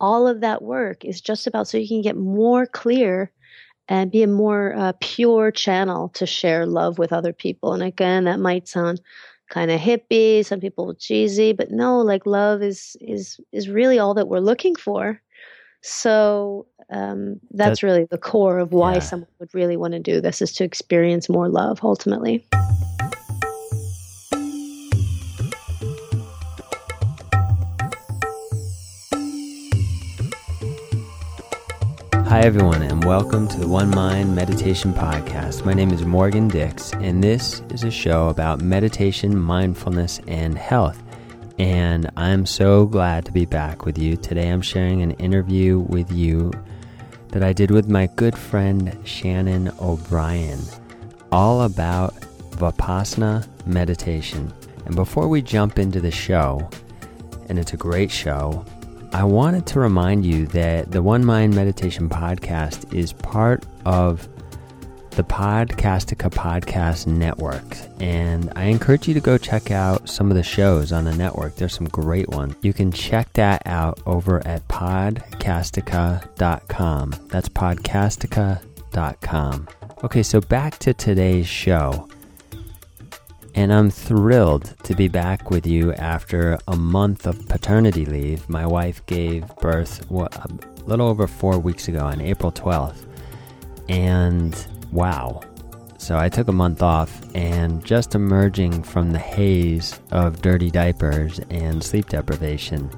[0.00, 3.30] all of that work is just about so you can get more clear
[3.88, 7.72] and be a more uh, pure channel to share love with other people.
[7.72, 9.00] And again, that might sound
[9.48, 14.14] kind of hippie, some people cheesy, but no, like love is is is really all
[14.14, 15.20] that we're looking for.
[15.80, 19.00] So um, that's that, really the core of why yeah.
[19.00, 22.46] someone would really want to do this is to experience more love ultimately.
[32.28, 35.64] Hi, everyone, and welcome to the One Mind Meditation Podcast.
[35.64, 41.02] My name is Morgan Dix, and this is a show about meditation, mindfulness, and health.
[41.58, 44.18] And I'm so glad to be back with you.
[44.18, 46.52] Today, I'm sharing an interview with you
[47.28, 50.60] that I did with my good friend Shannon O'Brien,
[51.32, 52.12] all about
[52.50, 54.52] Vipassana meditation.
[54.84, 56.68] And before we jump into the show,
[57.48, 58.66] and it's a great show,
[59.12, 64.28] I wanted to remind you that the One Mind Meditation Podcast is part of
[65.12, 67.64] the Podcastica Podcast Network.
[68.00, 71.56] And I encourage you to go check out some of the shows on the network.
[71.56, 72.54] There's some great ones.
[72.62, 77.14] You can check that out over at podcastica.com.
[77.28, 79.68] That's podcastica.com.
[80.04, 82.08] Okay, so back to today's show
[83.58, 88.48] and I'm thrilled to be back with you after a month of paternity leave.
[88.48, 90.48] My wife gave birth a
[90.86, 93.04] little over four weeks ago on April 12th,
[93.88, 95.40] and wow.
[95.98, 101.40] So I took a month off and just emerging from the haze of dirty diapers
[101.50, 102.88] and sleep deprivation.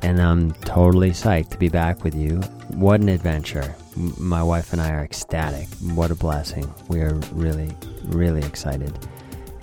[0.00, 2.40] And I'm totally psyched to be back with you.
[2.68, 3.76] What an adventure.
[4.16, 5.68] My wife and I are ecstatic.
[5.92, 6.72] What a blessing.
[6.88, 8.98] We are really, really excited.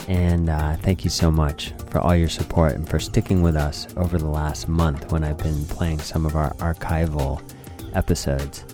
[0.08, 3.88] And uh, thank you so much for all your support and for sticking with us
[3.98, 7.42] over the last month when I've been playing some of our archival
[7.96, 8.66] episodes.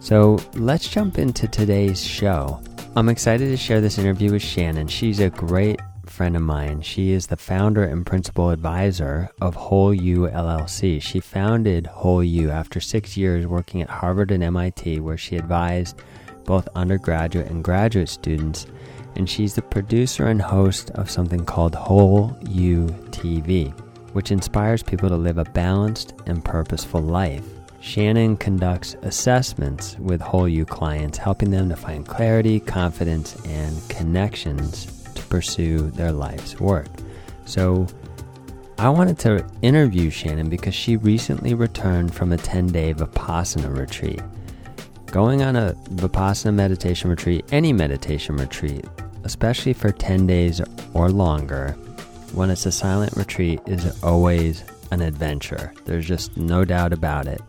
[0.00, 2.60] So let's jump into today's show.
[2.96, 4.86] I'm excited to share this interview with Shannon.
[4.86, 6.82] She's a great friend of mine.
[6.82, 11.00] She is the founder and principal advisor of Whole U LLC.
[11.00, 16.00] She founded Whole U after six years working at Harvard and MIT, where she advised
[16.44, 18.66] both undergraduate and graduate students
[19.16, 23.72] and she's the producer and host of something called Whole U TV,
[24.12, 27.44] which inspires people to live a balanced and purposeful life.
[27.80, 34.86] Shannon conducts assessments with Whole U clients, helping them to find clarity, confidence, and connections
[35.14, 36.86] to pursue their life's work.
[37.44, 37.86] So,
[38.78, 44.20] I wanted to interview Shannon because she recently returned from a 10 day Vipassana retreat.
[45.14, 48.84] Going on a Vipassana meditation retreat, any meditation retreat,
[49.22, 50.60] especially for 10 days
[50.92, 51.70] or longer,
[52.32, 55.72] when it's a silent retreat, is always an adventure.
[55.84, 57.40] There's just no doubt about it.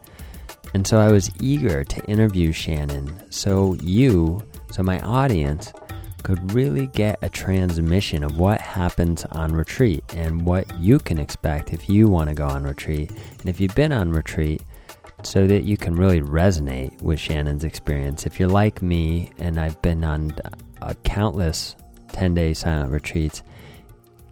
[0.75, 5.73] And so I was eager to interview Shannon so you, so my audience,
[6.21, 11.73] could really get a transmission of what happens on retreat and what you can expect
[11.73, 13.09] if you want to go on retreat.
[13.09, 14.61] And if you've been on retreat,
[15.25, 18.25] so that you can really resonate with Shannon's experience.
[18.25, 20.35] If you're like me and I've been on
[21.03, 21.75] countless
[22.13, 23.41] 10 day silent retreats,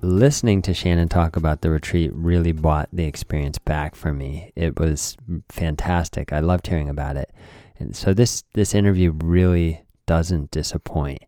[0.02, 4.52] listening to Shannon talk about the retreat really brought the experience back for me.
[4.56, 5.18] It was
[5.50, 6.32] fantastic.
[6.32, 7.32] I loved hearing about it.
[7.80, 11.24] And so this, this interview really doesn't disappoint.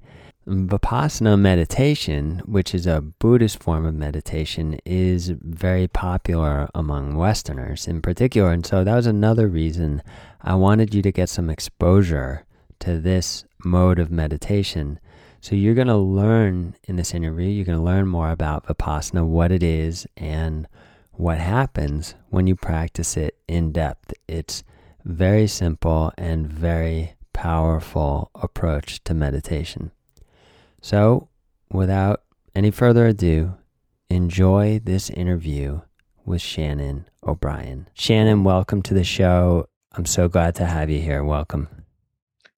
[0.48, 8.00] Vipassana meditation, which is a Buddhist form of meditation, is very popular among Westerners in
[8.00, 8.52] particular.
[8.52, 10.04] And so that was another reason
[10.42, 12.46] I wanted you to get some exposure
[12.82, 15.00] to this mode of meditation.
[15.42, 19.26] So you're going to learn in this interview, you're going to learn more about Vipassana,
[19.26, 20.68] what it is, and
[21.14, 24.14] what happens when you practice it in depth.
[24.28, 24.64] It's
[25.06, 29.92] very simple and very powerful approach to meditation.
[30.86, 31.30] So,
[31.72, 32.22] without
[32.54, 33.56] any further ado,
[34.08, 35.82] enjoy this interview
[36.26, 37.90] with Shannon O'Brien.
[37.96, 39.68] Shannon, welcome to the show.
[39.94, 41.24] I'm so glad to have you here.
[41.24, 41.70] Welcome.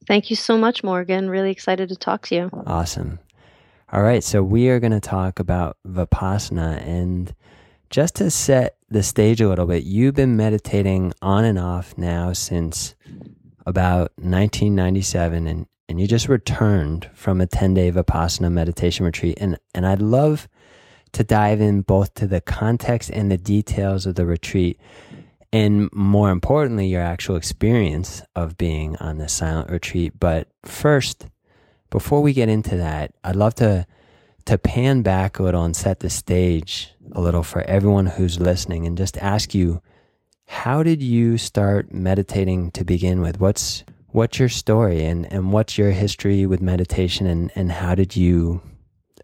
[0.08, 1.30] Thank you so much, Morgan.
[1.30, 2.50] Really excited to talk to you.
[2.66, 3.20] Awesome.
[3.94, 6.86] All right, so we are going to talk about Vipassana.
[6.86, 7.34] And
[7.90, 12.34] just to set the stage a little bit, you've been meditating on and off now
[12.34, 12.94] since
[13.66, 15.48] about 1997.
[15.48, 19.38] And and you just returned from a 10 day Vipassana meditation retreat.
[19.40, 20.48] And, and I'd love
[21.14, 24.80] to dive in both to the context and the details of the retreat.
[25.54, 30.20] And more importantly, your actual experience of being on the silent retreat.
[30.20, 31.28] But first,
[31.90, 33.88] before we get into that, I'd love to,
[34.46, 38.86] to pan back a little and set the stage a little for everyone who's listening
[38.86, 39.82] and just ask you
[40.48, 43.40] How did you start meditating to begin with?
[43.40, 48.16] What's what's your story and, and what's your history with meditation and, and how did
[48.16, 48.62] you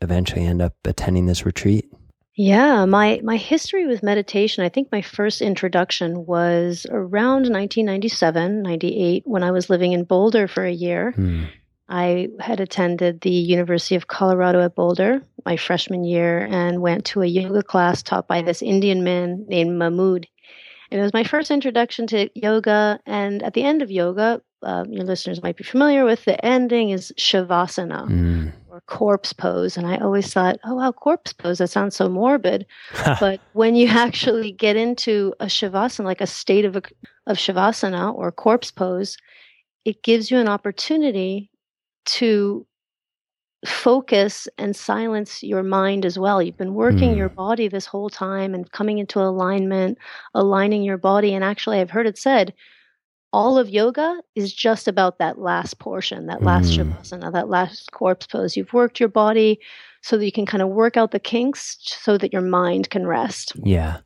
[0.01, 1.89] eventually end up attending this retreat?
[2.35, 9.23] Yeah, my my history with meditation, I think my first introduction was around 1997, 98
[9.27, 11.11] when I was living in Boulder for a year.
[11.11, 11.43] Hmm.
[11.87, 17.21] I had attended the University of Colorado at Boulder my freshman year and went to
[17.21, 20.27] a yoga class taught by this Indian man named Mahmood.
[20.89, 22.99] And it was my first introduction to yoga.
[23.05, 26.89] And at the end of yoga, uh, your listeners might be familiar with the ending
[26.89, 28.07] is Shavasana.
[28.07, 29.77] Mm or corpse pose.
[29.77, 32.65] And I always thought, oh, wow, corpse pose, that sounds so morbid.
[33.19, 36.81] but when you actually get into a shavasana, like a state of, a,
[37.27, 39.15] of shavasana or corpse pose,
[39.85, 41.51] it gives you an opportunity
[42.05, 42.65] to
[43.63, 46.41] focus and silence your mind as well.
[46.41, 47.17] You've been working mm.
[47.17, 49.99] your body this whole time and coming into alignment,
[50.33, 51.35] aligning your body.
[51.35, 52.55] And actually, I've heard it said,
[53.33, 56.85] all of yoga is just about that last portion, that last mm.
[56.85, 58.55] shavasana, that last corpse pose.
[58.55, 59.59] You've worked your body
[60.01, 63.07] so that you can kind of work out the kinks so that your mind can
[63.07, 63.53] rest.
[63.63, 63.97] Yeah.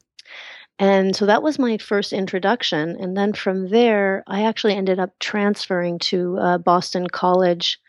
[0.79, 2.95] And so that was my first introduction.
[3.00, 7.80] And then from there, I actually ended up transferring to uh, Boston College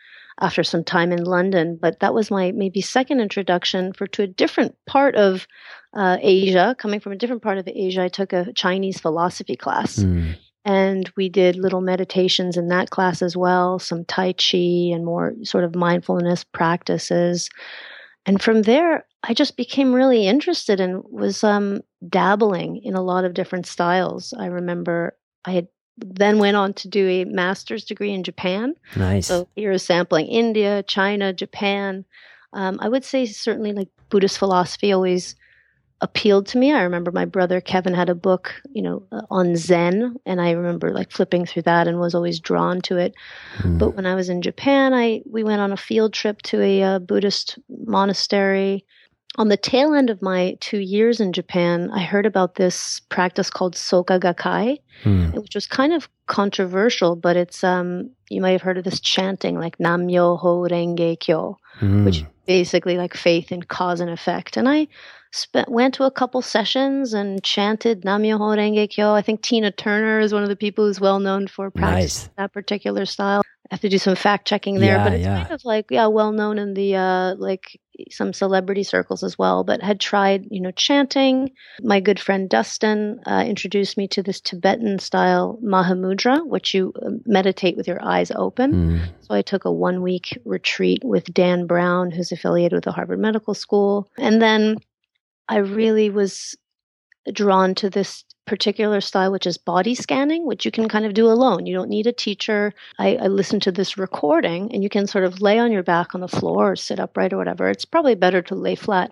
[0.41, 1.77] after some time in London.
[1.79, 5.47] But that was my maybe second introduction for to a different part of
[5.93, 6.75] uh, Asia.
[6.79, 9.99] Coming from a different part of Asia, I took a Chinese philosophy class.
[9.99, 10.35] Mm.
[10.69, 15.33] And we did little meditations in that class as well, some Tai Chi and more
[15.41, 17.49] sort of mindfulness practices.
[18.27, 23.25] And from there, I just became really interested and was um, dabbling in a lot
[23.25, 24.31] of different styles.
[24.37, 25.67] I remember I had
[25.97, 28.75] then went on to do a master's degree in Japan.
[28.95, 29.25] Nice.
[29.25, 32.05] So here is sampling India, China, Japan.
[32.53, 35.35] Um, I would say certainly like Buddhist philosophy always
[36.01, 36.71] appealed to me.
[36.71, 40.51] I remember my brother Kevin had a book, you know, uh, on Zen, and I
[40.51, 43.13] remember like flipping through that and was always drawn to it.
[43.57, 43.79] Mm.
[43.79, 46.83] But when I was in Japan, I we went on a field trip to a
[46.83, 48.85] uh, Buddhist monastery.
[49.37, 53.49] On the tail end of my two years in Japan, I heard about this practice
[53.49, 55.33] called Soka Gakkai, mm.
[55.35, 59.59] which was kind of controversial, but it's um you might have heard of this chanting
[59.59, 62.05] like Nam Myoho Renge Kyo, mm.
[62.05, 64.57] which basically like faith in cause and effect.
[64.57, 64.87] And I
[65.31, 69.13] spent went to a couple sessions and chanted Nam-myoho Renge Kyo.
[69.13, 72.29] I think Tina Turner is one of the people who's well known for practicing nice.
[72.37, 73.41] that particular style.
[73.71, 75.41] I have to do some fact checking there, yeah, but it's yeah.
[75.41, 77.79] kind of like yeah, well known in the uh, like
[78.09, 79.63] some celebrity circles as well.
[79.63, 81.51] But had tried you know chanting.
[81.83, 87.11] My good friend Dustin uh, introduced me to this Tibetan style Mahamudra, which you uh,
[87.27, 88.73] meditate with your eyes open.
[88.73, 89.01] Mm.
[89.21, 93.19] So I took a one week retreat with Dan Brown, who's affiliated with the Harvard
[93.19, 94.77] Medical School, and then
[95.49, 96.55] I really was
[97.33, 101.27] drawn to this particular style, which is body scanning, which you can kind of do
[101.27, 101.65] alone.
[101.65, 102.73] You don't need a teacher.
[102.97, 106.15] I, I listened to this recording, and you can sort of lay on your back
[106.15, 107.69] on the floor or sit upright or whatever.
[107.69, 109.11] It's probably better to lay flat,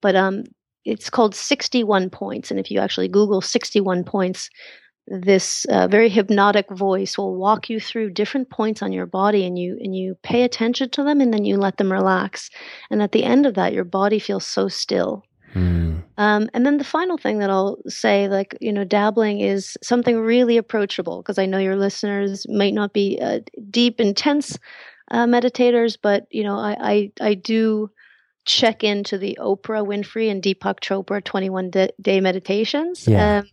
[0.00, 0.44] but um,
[0.84, 2.50] it's called 61 points.
[2.50, 4.50] And if you actually Google 61 points,
[5.06, 9.58] this uh, very hypnotic voice will walk you through different points on your body and
[9.58, 12.50] you and you pay attention to them and then you let them relax
[12.88, 16.02] and at the end of that your body feels so still Mm.
[16.18, 20.18] Um, and then the final thing that I'll say, like, you know, dabbling is something
[20.18, 23.40] really approachable because I know your listeners might not be uh,
[23.70, 24.58] deep, intense
[25.10, 27.90] uh, meditators, but, you know, I, I, I, do
[28.44, 33.06] check into the Oprah Winfrey and Deepak Chopra 21 day meditations.
[33.06, 33.38] Yeah.
[33.38, 33.48] Um,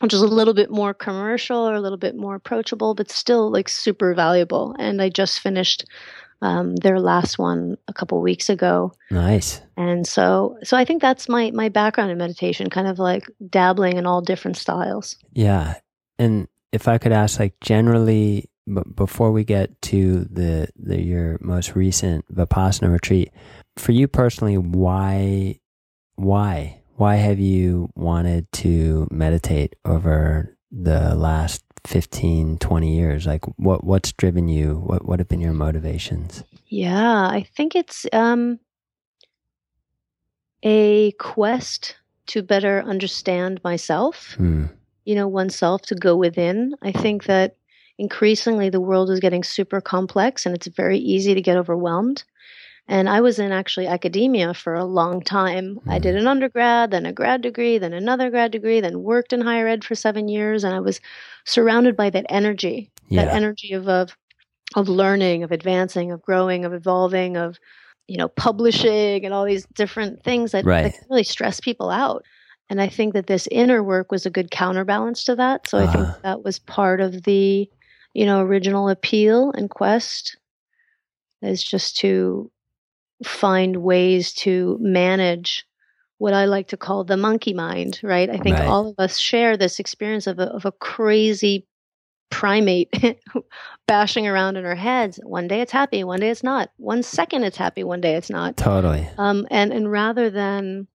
[0.00, 3.52] which is a little bit more commercial or a little bit more approachable, but still
[3.52, 4.74] like super valuable.
[4.80, 5.84] And I just finished
[6.42, 8.92] um, their last one a couple weeks ago.
[9.10, 9.62] Nice.
[9.76, 13.96] And so, so I think that's my my background in meditation, kind of like dabbling
[13.96, 15.16] in all different styles.
[15.32, 15.76] Yeah,
[16.18, 21.38] and if I could ask, like generally, b- before we get to the the your
[21.40, 23.30] most recent vipassana retreat,
[23.76, 25.60] for you personally, why
[26.16, 33.26] why why have you wanted to meditate over the last 15 20 years?
[33.26, 34.76] Like what what's driven you?
[34.76, 36.42] What what have been your motivations?
[36.72, 38.58] Yeah i think it's um
[40.62, 41.96] a quest
[42.28, 44.66] to better understand myself hmm.
[45.04, 46.74] you know oneself to go within.
[46.82, 47.56] I think that
[47.98, 52.24] increasingly the world is getting super complex and it's very easy to get overwhelmed
[52.88, 55.76] and I was in actually academia for a long time.
[55.86, 55.92] Mm.
[55.92, 59.40] I did an undergrad, then a grad degree, then another grad degree, then worked in
[59.40, 60.64] higher ed for seven years.
[60.64, 61.00] And I was
[61.44, 63.24] surrounded by that energy, yeah.
[63.24, 64.16] that energy of, of,
[64.74, 67.58] of learning, of advancing, of growing, of evolving, of,
[68.08, 70.92] you know, publishing and all these different things that, right.
[70.92, 72.24] that really stress people out.
[72.68, 75.68] And I think that this inner work was a good counterbalance to that.
[75.68, 76.18] So I think Uh-huh.
[76.22, 77.70] that was part of the,
[78.14, 80.36] you know, original appeal and quest
[81.42, 82.50] is just to
[83.24, 85.64] find ways to manage
[86.18, 88.30] what I like to call the monkey mind, right?
[88.30, 88.68] I think Right.
[88.68, 91.66] all of us share this experience of a, of a crazy
[92.30, 92.88] primate
[93.86, 95.18] bashing around in our heads.
[95.24, 96.70] One day it's happy, one day it's not.
[96.76, 98.56] One second it's happy, one day it's not.
[98.56, 99.06] Totally.
[99.18, 100.86] Um, and and rather than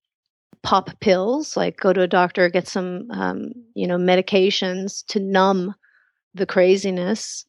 [0.63, 5.75] pop pills, like go to a doctor, get some um, you know medications to numb
[6.33, 7.45] the craziness.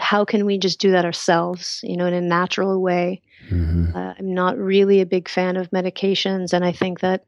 [0.00, 1.80] How can we just do that ourselves?
[1.82, 3.22] You know, in a natural way.
[3.48, 7.24] Hmm Uh, I'm not really a big fan of medications, and I think that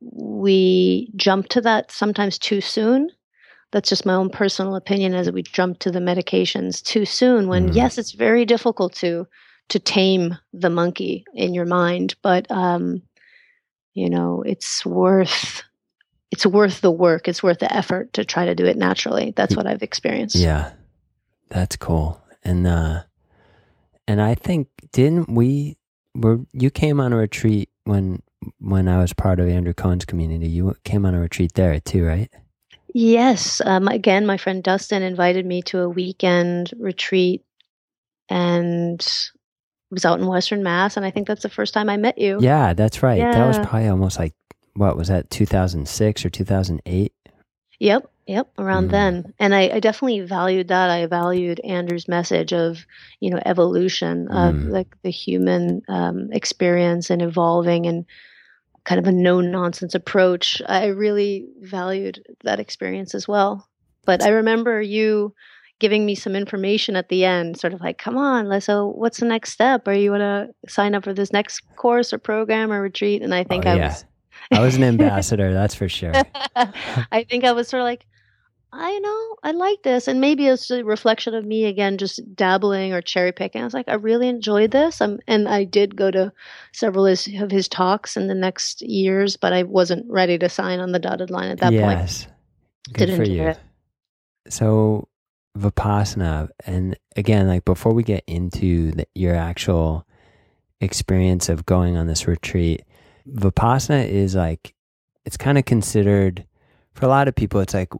[0.00, 3.10] we jump to that sometimes too soon.
[3.70, 7.68] That's just my own personal opinion as we jump to the medications too soon when
[7.68, 7.74] Mm.
[7.74, 9.26] yes, it's very difficult to
[9.68, 13.02] to tame the monkey in your mind, but um
[13.94, 15.62] you know, it's worth
[16.30, 17.28] it's worth the work.
[17.28, 19.32] It's worth the effort to try to do it naturally.
[19.36, 20.36] That's what I've experienced.
[20.36, 20.72] Yeah.
[21.48, 22.20] That's cool.
[22.42, 23.02] And uh
[24.06, 25.76] and I think didn't we
[26.14, 28.22] were you came on a retreat when
[28.58, 30.48] when I was part of Andrew Cohen's community.
[30.48, 32.30] You came on a retreat there too, right?
[32.94, 33.62] Yes.
[33.64, 37.42] Um, again, my friend Dustin invited me to a weekend retreat
[38.28, 39.00] and
[39.90, 40.96] was out in Western Mass.
[40.96, 42.38] And I think that's the first time I met you.
[42.40, 43.18] Yeah, that's right.
[43.18, 43.32] Yeah.
[43.32, 44.34] That was probably almost like
[44.74, 47.12] what was that 2006 or 2008?
[47.78, 48.10] Yep.
[48.32, 48.52] Yep.
[48.58, 48.90] Around Mm.
[48.90, 49.34] then.
[49.38, 50.90] And I, I definitely valued that.
[50.90, 52.84] I valued Andrew's message of,
[53.20, 54.70] you know, evolution of Mm.
[54.70, 58.04] like the human um, experience and evolving and
[58.84, 60.60] kind of a no nonsense approach.
[60.66, 63.68] I really valued that experience as well.
[64.06, 65.34] But I remember you
[65.78, 69.26] giving me some information at the end, sort of like, come on, so what's the
[69.26, 69.86] next step?
[69.88, 73.20] Are you going to sign up for this next course or program or retreat?
[73.22, 73.88] And I think Oh, I yeah.
[73.88, 74.04] was.
[74.50, 76.12] I was an ambassador, that's for sure.
[76.56, 78.06] I think I was sort of like,
[78.74, 80.08] I know, I like this.
[80.08, 83.60] And maybe it's a reflection of me again, just dabbling or cherry picking.
[83.60, 85.00] I was like, I really enjoyed this.
[85.00, 86.32] Um, and I did go to
[86.72, 90.92] several of his talks in the next years, but I wasn't ready to sign on
[90.92, 91.98] the dotted line at that point.
[91.98, 92.26] yes.
[92.92, 93.42] Good Didn't for you.
[93.42, 93.58] it.
[94.48, 95.08] So
[95.58, 100.06] Vipassana, and again, like before we get into the, your actual
[100.80, 102.84] experience of going on this retreat,
[103.30, 104.74] Vipassana is like,
[105.26, 106.46] it's kind of considered
[106.94, 107.92] for a lot of people, it's like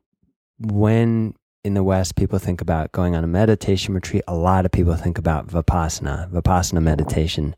[0.66, 4.72] when in the West people think about going on a meditation retreat, a lot of
[4.72, 7.54] people think about Vipassana, Vipassana meditation.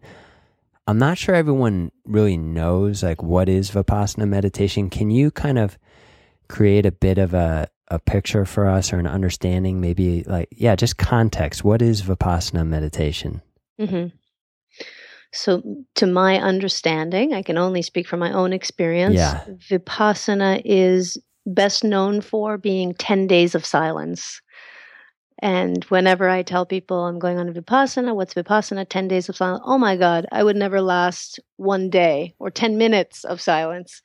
[0.86, 4.90] I'm not sure everyone really knows like what is Vipassana meditation.
[4.90, 5.78] Can you kind of
[6.48, 10.76] create a bit of a, a picture for us or an understanding, maybe like, yeah,
[10.76, 11.64] just context.
[11.64, 13.42] What is Vipassana meditation?
[13.78, 14.06] hmm
[15.32, 15.62] So,
[15.96, 19.14] to my understanding, I can only speak from my own experience.
[19.14, 19.44] Yeah.
[19.70, 24.40] Vipassana is best known for being 10 days of silence.
[25.40, 28.88] And whenever I tell people I'm going on a Vipassana, what's Vipassana?
[28.88, 29.62] 10 days of silence.
[29.66, 34.00] Oh my God, I would never last one day or 10 minutes of silence.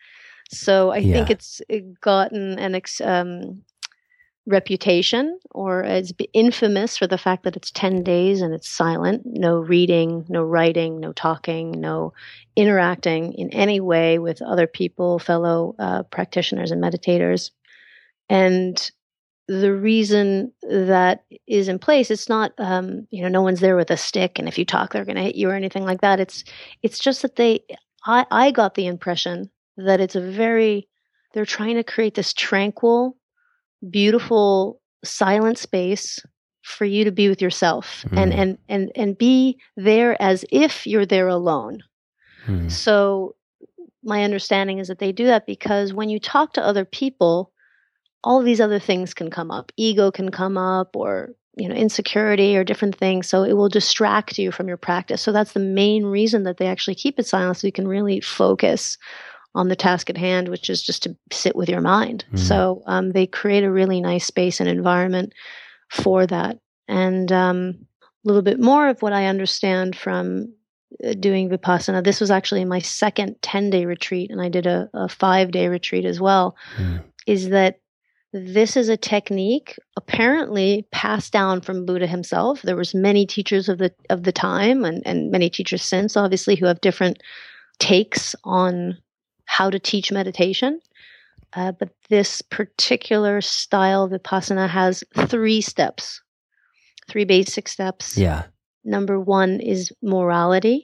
[0.52, 1.62] So I think it's
[2.02, 3.64] gotten an ex, um,
[4.50, 9.22] reputation or it's infamous for the fact that it's 10 days and it's silent.
[9.26, 12.14] No reading no writing no talking no
[12.56, 17.52] interacting in any way with other people fellow uh, practitioners and meditators.
[18.28, 18.92] And
[19.48, 23.90] the reason that is in place it's not um, you know no one's there with
[23.92, 26.20] a stick and if you talk they're going to hit you or anything like that.
[26.20, 26.44] It's
[26.82, 27.62] it's just that they
[28.06, 30.88] i i got the impression that it's a very
[31.34, 33.16] they're trying to create this tranquil
[33.90, 36.20] beautiful silent space
[36.64, 38.38] for you to be with yourself and Mm.
[38.38, 41.80] and and and be there as if you're there alone
[42.46, 42.68] Hmm.
[42.70, 43.36] so
[44.04, 47.52] my understanding is that they do that because when you talk to other people
[48.24, 52.56] all these other things can come up ego can come up or you know insecurity
[52.58, 56.06] or different things so it will distract you from your practice so that's the main
[56.06, 58.98] reason that they actually keep it silent so you can really focus
[59.56, 62.40] on the task at hand which is just to sit with your mind Mhm.
[62.40, 65.34] so um, they create a really nice space and environment
[65.90, 70.54] for that and um, a little bit more of what i understand from
[71.04, 74.90] uh, doing vipassana this was actually my second 10 day retreat and i did a,
[74.94, 76.98] a five day retreat as well Hmm.
[77.28, 77.80] is that
[78.32, 83.80] this is a technique apparently passed down from buddha himself there was many teachers of
[83.80, 87.18] the of the time and, and many teachers since obviously who have different
[87.80, 88.96] takes on
[89.58, 90.80] how to teach meditation
[91.54, 96.22] uh, but this particular style of vipassana has three steps
[97.10, 98.44] three basic steps Yeah.
[98.84, 100.78] number one is morality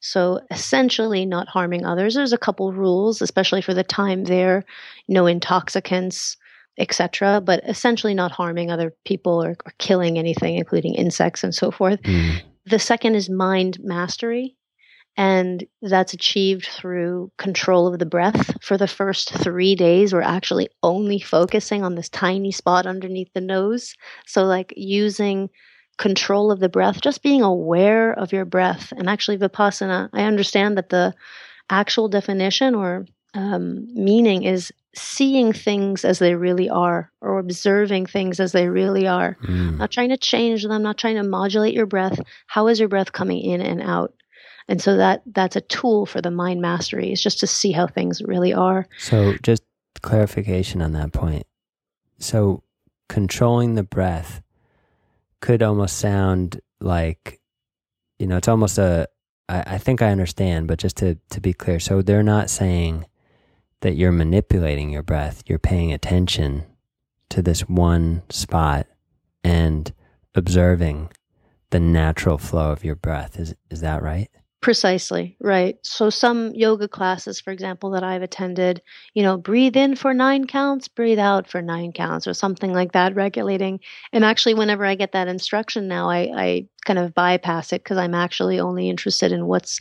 [0.00, 2.14] So essentially, not harming others.
[2.14, 4.62] There's a couple rules, especially for the time there,
[5.08, 6.36] no intoxicants,
[6.78, 7.40] etc.
[7.40, 12.00] But essentially, not harming other people or, or, killing anything, including insects and so forth.
[12.02, 12.42] Mm.
[12.66, 14.54] The second is mind mastery.
[15.16, 18.54] And that's achieved through control of the breath.
[18.62, 23.40] For the first three days, we're actually only focusing on this tiny spot underneath the
[23.40, 23.94] nose.
[24.26, 25.48] So, like using
[25.96, 28.92] control of the breath, just being aware of your breath.
[28.96, 31.14] And actually, Vipassana, I understand that the
[31.70, 38.40] actual definition or um, meaning is seeing things as they really are or observing things
[38.40, 39.36] as they really are.
[39.42, 39.78] Mm.
[39.78, 42.18] Not trying to change them, not trying to modulate your breath.
[42.46, 44.14] How is your breath coming in and out?
[44.68, 47.86] And so that that's a tool for the mind mastery is just to see how
[47.86, 48.88] things really are.
[48.98, 49.62] So just
[50.02, 51.46] clarification on that point.
[52.18, 52.62] So
[53.08, 54.42] controlling the breath
[55.40, 57.40] could almost sound like,
[58.18, 59.08] you know, it's almost a,
[59.48, 61.78] I, I think I understand, but just to, to be clear.
[61.78, 63.06] So they're not saying
[63.80, 65.42] that you're manipulating your breath.
[65.46, 66.64] You're paying attention
[67.28, 68.86] to this one spot
[69.44, 69.92] and
[70.34, 71.10] observing
[71.70, 73.38] the natural flow of your breath.
[73.38, 74.30] Is, is that right?
[74.66, 75.78] Precisely, right.
[75.84, 78.82] So some yoga classes, for example, that I've attended,
[79.14, 82.90] you know, breathe in for nine counts, breathe out for nine counts, or something like
[82.90, 83.78] that, regulating.
[84.12, 87.96] And actually, whenever I get that instruction now, I, I kind of bypass it because
[87.96, 89.78] I'm actually only interested in what's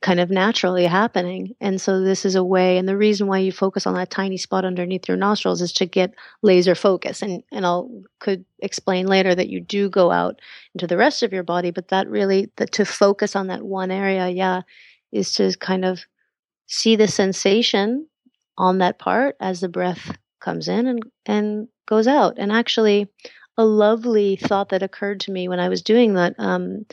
[0.00, 1.56] kind of naturally happening.
[1.60, 4.36] And so this is a way, and the reason why you focus on that tiny
[4.36, 7.20] spot underneath your nostrils is to get laser focus.
[7.20, 7.90] And and I'll
[8.20, 10.40] could explain later that you do go out
[10.74, 13.90] into the rest of your body, but that really that to focus on that one
[13.90, 14.62] area, yeah,
[15.10, 16.00] is to kind of
[16.66, 18.06] see the sensation
[18.56, 22.34] on that part as the breath comes in and and goes out.
[22.38, 23.08] And actually,
[23.56, 26.36] a lovely thought that occurred to me when I was doing that.
[26.38, 26.86] Um,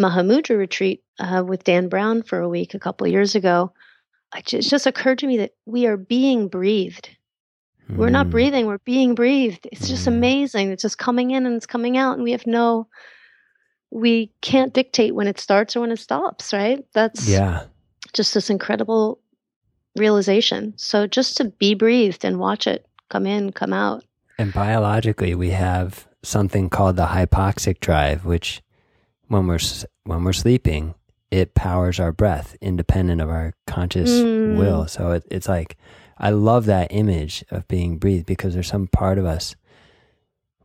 [0.00, 3.72] Mahamudra retreat uh, with Dan Brown for a week a couple of years ago,
[4.36, 7.08] it just occurred to me that we are being breathed.
[7.88, 7.96] Mm.
[7.96, 8.32] We're not hmm.
[8.32, 9.68] breathing, we're being breathed.
[9.70, 10.08] It's just mm.
[10.08, 10.72] amazing.
[10.72, 12.88] It's just coming in and it's coming out, and we have no,
[13.90, 16.84] we can't dictate when it starts or when it stops, right?
[16.94, 17.64] That's yeah,
[18.12, 19.20] just this incredible
[19.96, 20.74] realization.
[20.76, 24.04] So just to be breathed and watch it come in, come out.
[24.38, 28.62] And biologically, we have something called the hypoxic drive, which
[29.28, 29.60] when we're
[30.04, 30.94] when we're sleeping,
[31.30, 34.56] it powers our breath independent of our conscious mm.
[34.56, 34.86] will.
[34.86, 35.76] So it, it's like
[36.18, 39.56] I love that image of being breathed because there's some part of us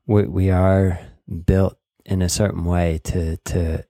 [0.06, 1.00] we, we are
[1.45, 3.86] built in a certain way to to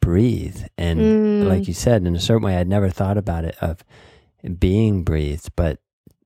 [0.00, 1.48] breathe and mm.
[1.48, 3.84] like you said in a certain way I'd never thought about it of
[4.58, 5.78] being breathed but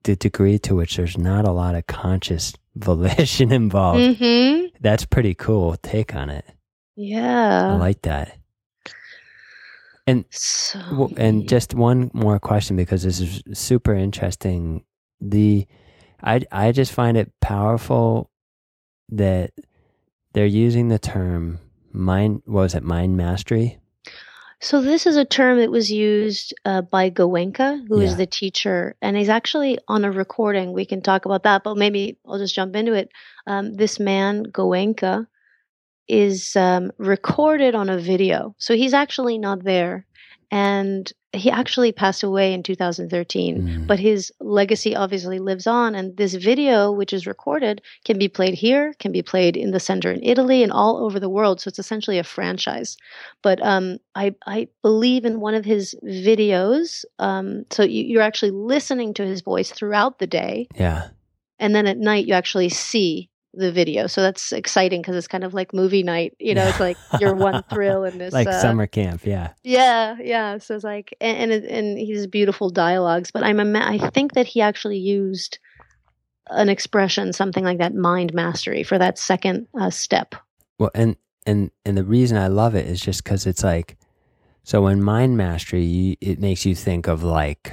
[0.05, 4.67] the degree to which there's not a lot of conscious volition involved mm-hmm.
[4.81, 6.47] that's pretty cool take on it
[6.97, 7.73] yeah.
[7.73, 8.37] I like that.
[10.07, 14.85] And so and just one more question because this is super interesting.
[15.21, 15.67] The
[16.23, 18.31] I I just find it powerful
[19.11, 19.53] that
[20.33, 21.61] they're using the term
[21.93, 23.79] mind what was it mind mastery
[24.63, 28.07] so this is a term that was used uh, by Goenka, who yeah.
[28.07, 30.73] is the teacher, and he's actually on a recording.
[30.73, 33.11] We can talk about that, but maybe I'll just jump into it.
[33.49, 35.27] Um, this man Goenka
[36.13, 38.55] is um, recorded on a video.
[38.59, 40.07] So he's actually not there.
[40.51, 43.87] And he actually passed away in 2013, mm.
[43.87, 45.95] but his legacy obviously lives on.
[45.95, 49.81] And this video, which is recorded, can be played here, can be played in the
[49.81, 51.63] center in Italy, and all over the world.
[51.63, 52.99] So it's essentially a franchise.
[53.41, 57.07] But um, I, I believe in one of his videos.
[57.19, 60.69] Um, so you, you're actually listening to his voice throughout the day.
[60.75, 61.09] Yeah.
[61.59, 64.07] And then at night, you actually see the video.
[64.07, 66.35] So that's exciting because it's kind of like movie night.
[66.39, 69.25] You know, it's like your one thrill in this like uh, summer camp.
[69.25, 69.51] Yeah.
[69.63, 70.59] Yeah, yeah.
[70.59, 73.31] So it's like, and and, and he's beautiful dialogues.
[73.31, 75.59] But I'm I think that he actually used
[76.49, 80.35] an expression, something like that, mind mastery for that second uh, step.
[80.79, 83.97] Well, and and and the reason I love it is just because it's like,
[84.65, 87.73] so in mind mastery, you, it makes you think of like.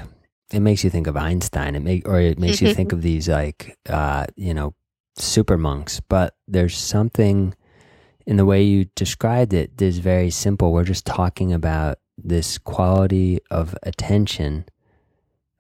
[0.52, 1.76] It makes you think of Einstein.
[1.76, 4.74] It make, or it makes you think of these like, uh, you know,
[5.22, 7.56] super monks, but there's something
[8.26, 10.72] in the way you described it that's very simple.
[10.72, 14.66] We're just talking about this quality of attention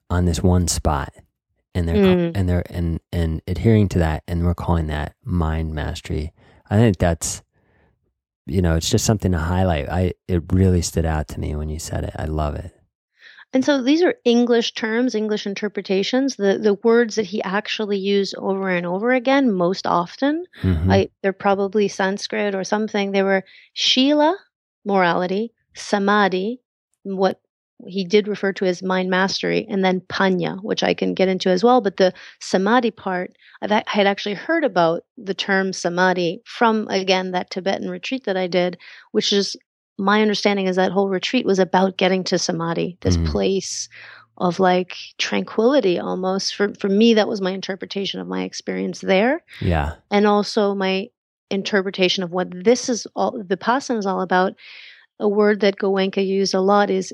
[0.09, 1.13] on this one spot.
[1.75, 2.31] And they're mm.
[2.35, 6.33] and they're and and adhering to that and we're calling that mind mastery.
[6.69, 7.43] I think that's
[8.47, 9.87] you know, it's just something to highlight.
[9.87, 12.13] I it really stood out to me when you said it.
[12.17, 12.78] I love it.
[13.51, 16.35] And so these are English terms, English interpretations.
[16.35, 20.91] The the words that he actually used over and over again, most often, mm-hmm.
[20.91, 23.11] I, they're probably Sanskrit or something.
[23.11, 24.37] They were Shila,
[24.85, 26.61] morality, Samadhi,
[27.03, 27.39] what
[27.87, 31.49] he did refer to as mind mastery, and then panya, which I can get into
[31.49, 31.81] as well.
[31.81, 33.31] But the samadhi part,
[33.61, 38.37] I've, I had actually heard about the term samadhi from, again, that Tibetan retreat that
[38.37, 38.77] I did,
[39.11, 39.55] which is
[39.99, 43.27] my understanding is that whole retreat was about getting to samadhi, this mm.
[43.27, 43.89] place
[44.37, 46.55] of like tranquility almost.
[46.55, 49.43] For, for me, that was my interpretation of my experience there.
[49.59, 49.95] Yeah.
[50.09, 51.09] And also my
[51.51, 54.53] interpretation of what this is all, Vipassana is all about.
[55.19, 57.13] A word that Goenka used a lot is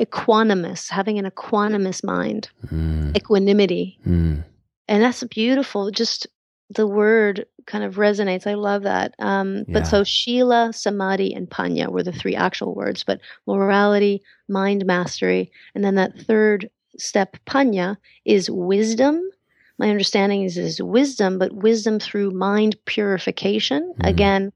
[0.00, 3.16] equanimous, having an equanimous mind, mm.
[3.16, 3.98] equanimity.
[4.06, 4.44] Mm.
[4.86, 5.90] And that's beautiful.
[5.90, 6.28] Just
[6.70, 8.46] the word kind of resonates.
[8.46, 9.14] I love that.
[9.18, 9.64] Um, yeah.
[9.68, 15.50] But so Shila, Samadhi, and Panya were the three actual words, but morality, mind mastery,
[15.74, 19.20] and then that third step, Panya, is wisdom.
[19.78, 23.94] My understanding is is wisdom, but wisdom through mind purification.
[24.00, 24.08] Mm.
[24.08, 24.52] Again,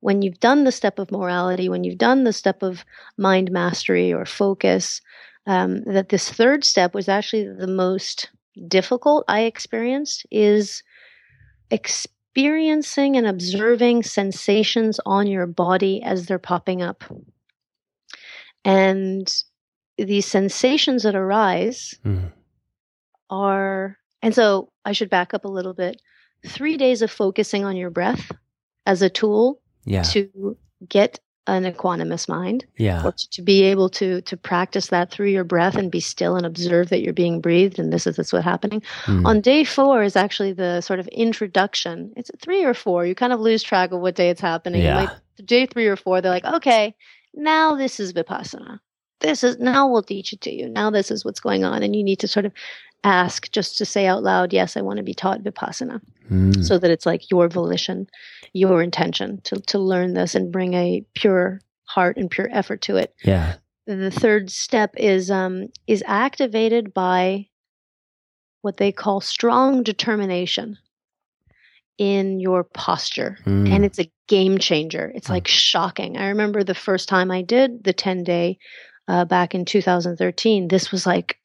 [0.00, 2.84] when you've done the step of morality, when you've done the step of
[3.16, 5.00] mind mastery or focus,
[5.46, 8.30] um, that this third step was actually the most
[8.68, 10.82] difficult I experienced is
[11.70, 17.04] experiencing and observing sensations on your body as they're popping up.
[18.64, 19.32] And
[19.96, 22.32] these sensations that arise mm.
[23.30, 26.00] are, and so I should back up a little bit.
[26.46, 28.30] Three days of focusing on your breath
[28.84, 30.02] as a tool yeah.
[30.02, 30.56] to
[30.88, 32.64] get an equanimous mind.
[32.76, 33.10] Yeah.
[33.32, 36.88] To, be able to to practice that through your breath and be still and observe
[36.88, 38.82] that you're being breathed and this is this what's happening.
[39.04, 39.26] Mm.
[39.26, 42.12] on day four is actually the sort of introduction.
[42.16, 43.06] It's three or four.
[43.06, 44.82] You kind of lose track of what day it's happening.
[44.82, 44.96] Yeah.
[44.96, 45.10] like
[45.44, 46.94] day three or four they're like okay
[47.34, 48.80] now this is vipassana.
[49.20, 50.68] This is now we'll teach it to you.
[50.68, 51.82] Now this is what's going on.
[51.82, 52.52] And you need to sort of
[53.04, 56.64] ask just to say out loud yes i want to be taught vipassana mm.
[56.64, 58.06] so that it's like your volition
[58.56, 62.96] your intention to, to learn this and bring a pure heart and pure effort to
[62.96, 63.14] it.
[63.22, 63.56] Yeah.
[63.86, 67.48] The third step is um, is activated by
[68.62, 70.78] what they call strong determination
[71.98, 73.38] in your posture.
[73.44, 73.70] Mm.
[73.70, 75.12] And it's a game changer.
[75.14, 75.32] It's mm.
[75.32, 76.16] like shocking.
[76.16, 78.58] I remember the first time I did the 10 day
[79.06, 80.68] uh, back in 2013.
[80.68, 81.38] This was like,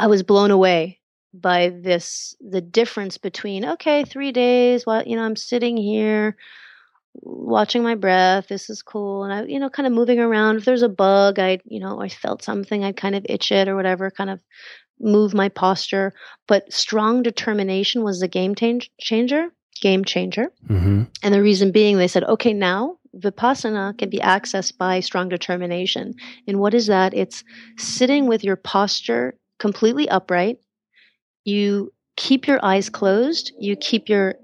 [0.00, 1.00] I was blown away
[1.34, 6.36] by this the difference between okay three days while you know i'm sitting here
[7.14, 10.56] watching my breath this is cool and i you know kind of moving around.
[10.56, 13.68] If there's a bug i you know i felt something i'd kind of itch it
[13.68, 14.40] or whatever kind of
[15.02, 16.12] move my posture.
[16.46, 19.48] But strong determination was the game change, changer
[19.80, 20.52] game changer.
[20.68, 21.02] Mm-hmm.
[21.22, 26.14] and the reason being they said okay now vipassana can be accessed by strong determination.
[26.46, 27.12] And what is that?
[27.12, 27.44] It's
[27.76, 30.58] sitting with your posture completely upright
[31.44, 34.34] you keep your eyes closed, you keep your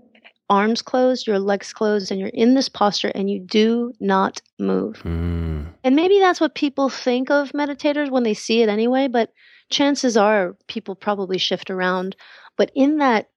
[0.50, 4.96] arms closed, your legs closed, and you're in this posture and you do not move.
[5.04, 5.66] Mm.
[5.84, 9.32] And maybe that's what people think of meditators when they see it anyway, but
[9.70, 12.16] chances are people probably shift around.
[12.56, 13.28] But in that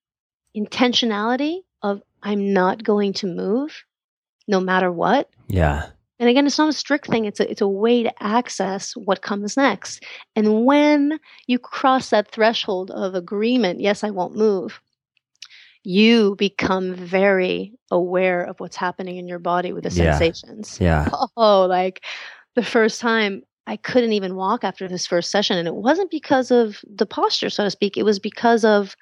[0.55, 3.83] intentionality of, I'm not going to move
[4.47, 5.29] no matter what.
[5.47, 5.87] Yeah.
[6.21, 7.25] And again, it's not a strict thing.
[7.25, 10.03] It's a, it's a way to access what comes next.
[10.35, 14.79] And when you cross that threshold of agreement, yes, I won't move,
[15.83, 20.15] you become very aware of what's happening in your body with the yeah.
[20.15, 20.77] sensations.
[20.79, 21.09] Yeah.
[21.37, 22.05] Oh, like
[22.53, 25.57] the first time I couldn't even walk after this first session.
[25.57, 27.97] And it wasn't because of the posture, so to speak.
[27.97, 28.95] It was because of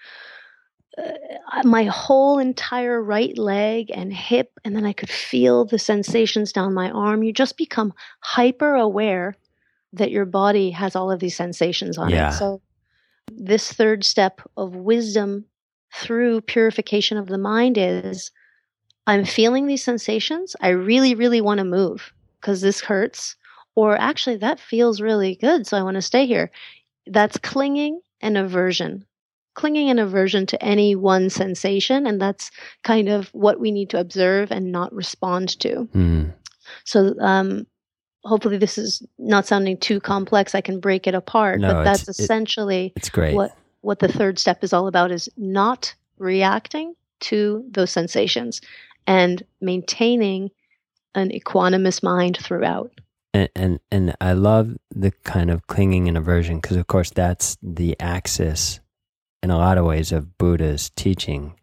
[0.98, 6.52] uh, my whole entire right leg and hip, and then I could feel the sensations
[6.52, 7.24] down my arm.
[7.24, 9.36] You just become hyper aware
[9.94, 12.30] that your body has all of these sensations on yeah.
[12.30, 12.34] it.
[12.34, 12.62] So,
[13.32, 15.46] this third step of wisdom
[15.94, 18.32] through purification of the mind is
[19.08, 20.56] I'm feeling these sensations.
[20.62, 23.36] I really, really want to move because this hurts.
[23.76, 25.66] Or actually, that feels really good.
[25.66, 26.52] So I want to stay here.
[27.08, 29.06] That's clinging and aversion
[29.60, 32.08] clinging and aversion to any one sensation.
[32.08, 32.50] And that's
[32.84, 35.90] kind of what we need to observe and not respond to.
[35.94, 36.34] Mm.
[36.86, 37.68] So, um,
[38.24, 40.56] hopefully this is not sounding too complex.
[40.56, 43.36] I can break it apart, no, but that's essentially it, it's great.
[43.36, 48.62] what, what the third step is all about is not reacting to those sensations
[49.08, 50.52] and maintaining
[51.16, 52.92] an equanimous mind throughout.
[53.34, 57.58] And, and and I love the kind of clinging and aversion because of course that's
[57.62, 58.80] the axis
[59.44, 61.56] in a lot of ways of Buddha's teaching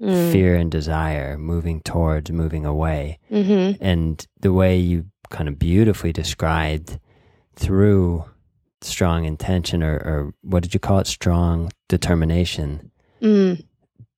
[0.00, 0.32] mm.
[0.32, 3.18] fear and desire, moving towards, moving away.
[3.30, 3.82] Mm-hmm.
[3.84, 6.98] And the way you kind of beautifully described
[7.56, 8.24] through
[8.80, 11.06] strong intention or, or what did you call it?
[11.06, 12.90] Strong determination.
[13.22, 13.64] Mm.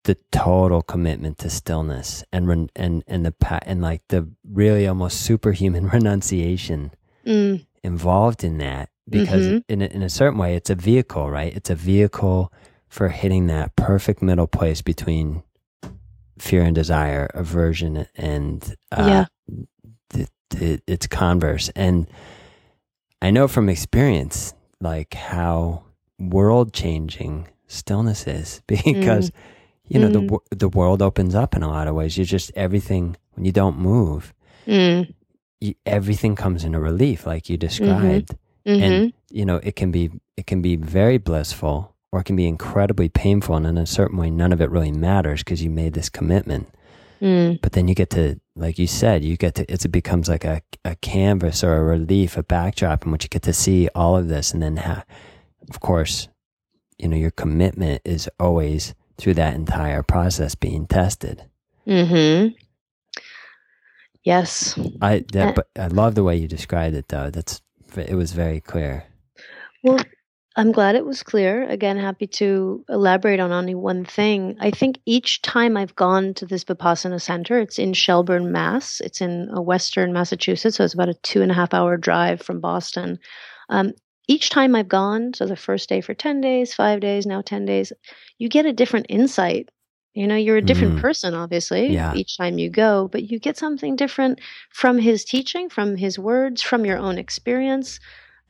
[0.05, 3.35] The total commitment to stillness and and and the
[3.69, 6.93] and like the really almost superhuman renunciation.
[7.27, 7.67] Mm.
[7.83, 9.65] involved in that because Mhm.
[9.69, 11.53] in a, in a certain way it's a vehicle, right?
[11.53, 12.53] It's a vehicle
[12.89, 15.43] for hitting that perfect middle place between
[16.39, 19.25] fear and desire, aversion and uh, Yeah.
[20.11, 21.71] th- th- it's converse.
[21.75, 22.07] And
[23.23, 25.83] I know from experience, like how
[26.19, 29.33] world changing stillness is because,
[29.89, 30.31] you know, the, Mm.
[30.31, 32.17] wo- the world opens up in a lot of ways.
[32.17, 34.33] You're just everything, when you don't move,
[34.67, 35.13] Mm.
[35.61, 38.35] you, everything comes into relief, like you described.
[38.67, 38.83] Mhm.
[38.83, 42.47] And, you know, it can be, it can be very blissful or it can be
[42.49, 43.55] incredibly painful.
[43.57, 46.69] And in a certain way, none of it really matters because you made this commitment
[47.23, 47.63] Mm.
[47.63, 50.45] but then you get to like you said you get to it's, it becomes like
[50.45, 54.19] a, a canvas or a relief a backdrop in which you get to see all
[54.19, 55.03] of this and then ha-
[55.71, 56.29] of course
[56.99, 61.43] you know your commitment is always through that entire process being tested
[61.87, 62.49] Mm-hmm.
[64.23, 64.79] Yes.
[65.01, 67.63] i that Uh, but i love the way you described it though that's
[67.97, 69.05] it was very clear
[69.83, 70.01] Well,
[70.59, 71.69] I'm glad it was clear.
[71.69, 74.57] Again, happy to elaborate on only one thing.
[74.59, 79.01] I think each time I've gone to this Vipassana center, it's in Shelburne, Mass.
[79.03, 82.41] It's in uh, Western Massachusetts, so it's about a two and a half hour drive
[82.41, 83.19] from Boston.
[83.69, 83.93] Um,
[84.29, 87.67] each time I've gone, so the first day for 10 days, five days, now 10
[87.67, 87.93] days,
[88.39, 89.69] you get a different insight.
[90.15, 91.01] You know, you're a different Mm.
[91.03, 92.15] person, obviously, Yeah.
[92.15, 94.41] each time you go, but you get something different
[94.71, 98.01] from his teaching, from his words, from your own experience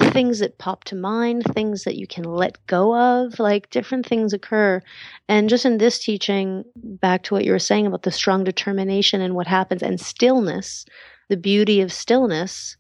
[0.00, 4.32] things that pop to mind, things that you can let go of, like different things
[4.32, 4.82] occur.
[5.28, 9.20] And just in this teaching, back to what you were saying about the strong determination
[9.20, 10.85] and what happens and stillness,
[11.28, 12.76] the beauty of stillness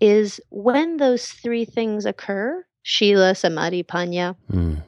[0.00, 4.82] is when those three things occur Shila, Samadhi, Panya, Mm.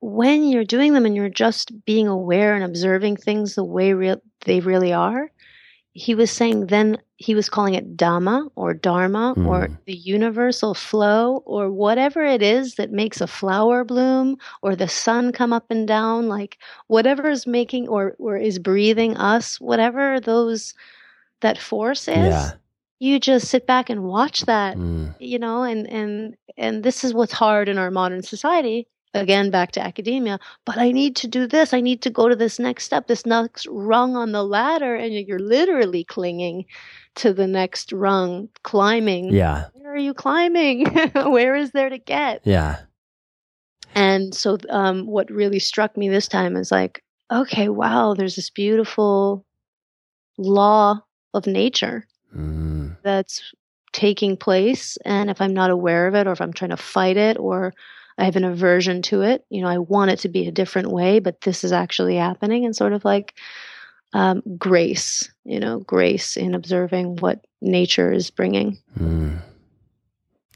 [0.00, 4.20] when you're doing them and you're just being aware and observing things the way real
[4.44, 5.30] they really are,
[5.96, 9.78] he was saying then he was calling it Dhamma or Dharma or Mm.
[9.86, 15.32] the universal flow or whatever it is that makes a flower bloom or the sun
[15.32, 20.74] come up and down, like whatever is making or, or is breathing us, whatever those
[21.40, 22.52] that force is, yeah
[22.98, 25.14] you just sit back and watch that Mm.
[25.18, 29.72] you know and and and this is what's hard in our modern society again back
[29.72, 31.72] to academia but i need to do this.
[31.72, 33.06] I need to go to this next step.
[33.06, 36.64] This next rung on the ladder and you're literally clinging
[37.16, 39.32] to the next rung climbing.
[39.32, 39.66] Yeah.
[39.74, 40.86] Where are you climbing?
[41.14, 42.42] Where is there to get?
[42.44, 42.80] Yeah.
[43.94, 47.02] And so um what really struck me this time is like
[47.32, 49.44] okay wow there's this beautiful
[50.38, 51.00] law
[51.34, 52.96] of nature Mm.
[53.02, 53.54] that's
[53.92, 57.16] taking place and if i'm not aware of it or if i'm trying to fight
[57.16, 57.72] it or
[58.18, 60.90] i have an aversion to it you know i want it to be a different
[60.90, 63.34] way but this is actually happening and sort of like
[64.12, 69.42] um, grace you know grace in observing what nature is bringing Mm.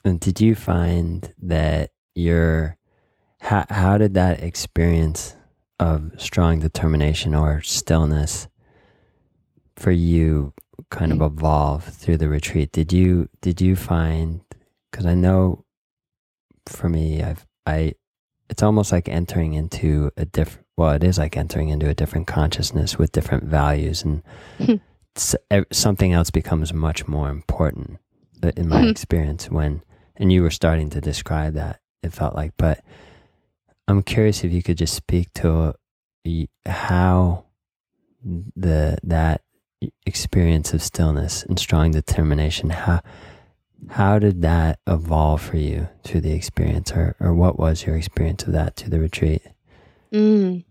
[0.04, 2.76] And did you find that your
[3.40, 5.36] how how did that experience
[5.78, 8.48] of strong determination or stillness
[9.76, 10.52] for you
[10.90, 12.72] kind of evolve through the retreat?
[12.72, 14.40] Did you did you find
[14.90, 15.64] because I know
[16.66, 17.94] for me I've I
[18.48, 22.26] it's almost like entering into a different well it is like entering into a different
[22.26, 24.22] consciousness with different values and
[25.72, 27.98] something else becomes much more important
[28.42, 28.90] uh, in my Mhm.
[28.90, 29.82] experience when
[30.16, 32.82] and you were starting to describe that it felt like but
[33.88, 35.74] i'm curious if you could just speak to
[36.66, 37.44] how
[38.56, 39.42] the that
[40.06, 43.00] experience of stillness and strong determination how
[43.88, 48.44] how did that evolve for you through the experience or or what was your experience
[48.44, 49.42] of that to the retreat
[50.12, 50.64] mm.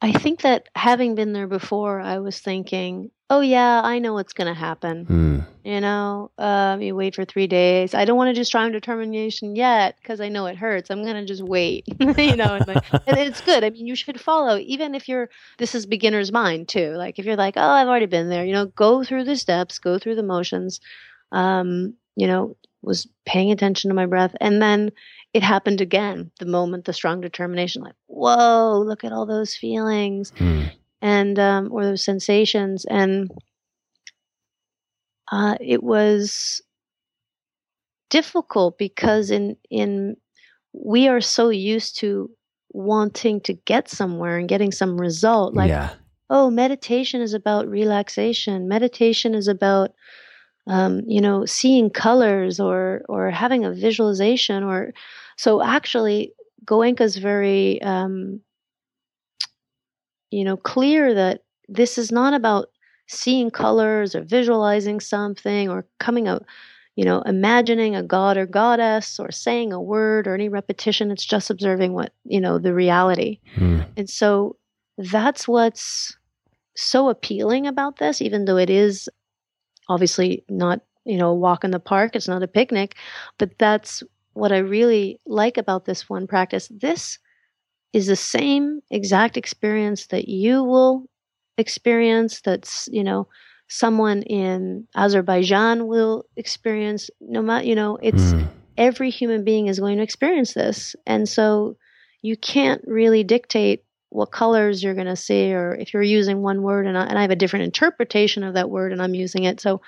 [0.00, 4.32] i think that having been there before i was thinking oh yeah i know what's
[4.32, 5.40] going to happen Hmm.
[5.64, 7.94] You know, um, you wait for three days.
[7.94, 10.90] I don't want to do strong determination yet because I know it hurts.
[10.90, 11.84] I'm gonna just wait.
[12.00, 13.62] you know, and, like, and it's good.
[13.62, 15.30] I mean, you should follow, even if you're.
[15.58, 16.94] This is beginner's mind too.
[16.96, 18.44] Like if you're like, oh, I've already been there.
[18.44, 20.80] You know, go through the steps, go through the motions.
[21.30, 24.90] Um, you know, was paying attention to my breath, and then
[25.32, 26.30] it happened again.
[26.38, 30.32] The moment the strong determination, like, whoa, look at all those feelings.
[30.36, 30.64] Hmm.
[31.02, 32.86] and um, or those sensations.
[32.86, 33.30] And
[35.30, 36.62] uh, it was
[38.08, 40.16] difficult because in in
[40.72, 42.30] we are so used to
[42.70, 45.54] wanting to get somewhere and getting some result.
[45.54, 45.94] Like yeah.
[46.30, 48.68] Oh meditation is about relaxation.
[48.68, 49.90] Meditation is about
[50.66, 54.92] um, you know seeing colors or or having a visualization or
[55.36, 56.32] so actually
[56.64, 58.40] goenka is very um,
[60.30, 62.68] you know clear that this is not about
[63.08, 66.44] seeing colors or visualizing something or coming up
[66.96, 71.10] you know, imagining a god or goddess or saying a word or any repetition.
[71.10, 73.38] It's just observing what, you know, the reality.
[73.56, 73.86] Mm.
[73.96, 74.56] And so
[74.98, 76.16] that's what's
[76.76, 79.08] so appealing about this, even though it is
[79.88, 82.96] obviously not, you know, a walk in the park, it's not a picnic,
[83.38, 84.02] but that's
[84.34, 86.68] what I really like about this one practice.
[86.70, 87.18] This
[87.92, 91.04] is the same exact experience that you will
[91.58, 93.28] experience that's, you know,
[93.68, 98.48] someone in Azerbaijan will experience no matter, you know, it's Mm.
[98.76, 100.96] every human being is going to experience this.
[101.06, 101.76] And so
[102.22, 106.62] you can't really dictate what colors you're going to see or if you're using one
[106.62, 109.44] word and I, and I have a different interpretation of that word and I'm using
[109.44, 109.60] it.
[109.60, 109.80] So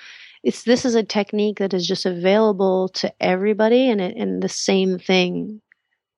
[0.42, 4.48] it's this is a technique that is just available to everybody and it, and the
[4.48, 5.60] same thing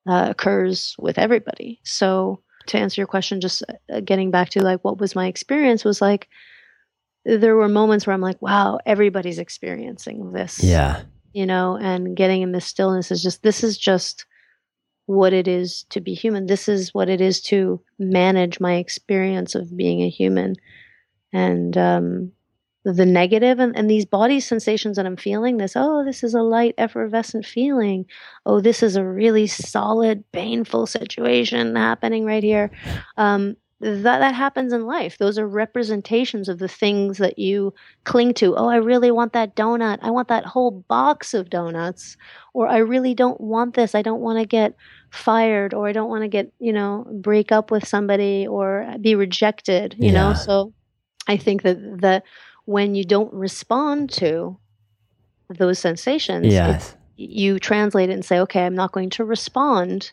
[0.08, 1.80] uh, occurs with everybody.
[1.84, 5.84] So to answer your question just uh, getting back to like what was my experience
[5.84, 6.28] was like
[7.24, 11.02] there were moments where I'm like wow everybody's experiencing this Yeah.
[11.32, 14.26] you know, and getting in this stillness is just this is just
[15.06, 16.46] what it is to be human.
[16.46, 20.56] This is what it is to manage my experience of being a human.
[21.32, 22.32] And um,
[22.84, 26.42] the negative and, and these body sensations that I'm feeling, this, oh, this is a
[26.42, 28.06] light, effervescent feeling.
[28.44, 32.70] Oh, this is a really solid, painful situation happening right here.
[33.16, 35.18] Um, that that happens in life.
[35.18, 38.56] Those are representations of the things that you cling to.
[38.56, 39.98] Oh, I really want that donut.
[40.00, 42.16] I want that whole box of donuts.
[42.54, 43.94] Or I really don't want this.
[43.94, 44.74] I don't want to get
[45.16, 49.14] fired or I don't want to get, you know, break up with somebody or be
[49.14, 50.34] rejected, you know?
[50.34, 50.72] So
[51.26, 52.24] I think that that
[52.64, 54.58] when you don't respond to
[55.48, 56.96] those sensations, Yes.
[57.16, 60.12] you translate it and say, okay, I'm not going to respond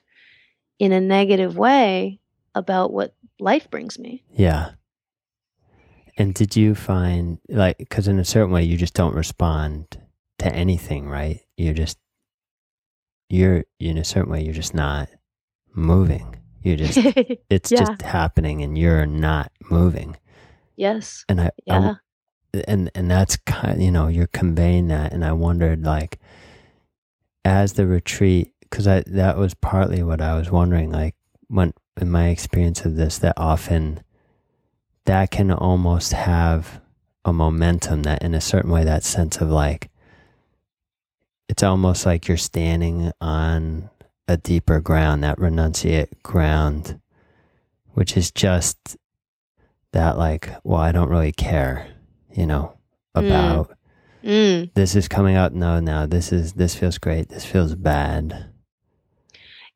[0.80, 2.20] in a negative way
[2.56, 4.24] about what life brings me.
[4.32, 4.72] Yeah.
[6.18, 9.98] And did you find like because in a certain way you just don't respond
[10.40, 11.40] to anything, right?
[11.58, 11.98] You're just
[13.34, 15.10] you're in a certain way you're just not
[15.74, 16.36] moving.
[16.62, 16.98] You're just
[17.50, 17.80] it's Yeah.
[17.86, 20.16] just happening and you're not moving.
[20.76, 21.26] yes.
[21.28, 21.94] And I, I Yeah.
[22.68, 26.20] and and that's kind you know you're conveying that and i wondered like
[27.44, 31.16] as the retreat because i that was partly what i was wondering like
[31.48, 34.02] when in my experience of this that often
[35.06, 36.80] that can almost have
[37.26, 39.90] a momentum that in a certain way that sense of like
[41.50, 43.90] it's almost like you're standing on
[44.28, 47.00] a deeper ground that renunciate ground
[47.94, 48.98] which is just
[49.92, 51.88] that like well i don't really care
[52.34, 52.74] you know
[53.16, 53.28] Mm.
[53.28, 53.78] about
[54.24, 54.74] Mm.
[54.74, 58.50] this is coming out no no this is this feels great this feels bad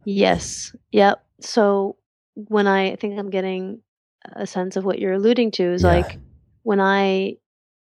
[0.06, 0.74] Yes.
[0.92, 1.22] Yep.
[1.42, 1.98] So
[2.36, 3.82] when I, I think I'm getting
[4.24, 5.90] a sense of what you're alluding to is Yeah.
[5.90, 6.18] like
[6.64, 7.36] when I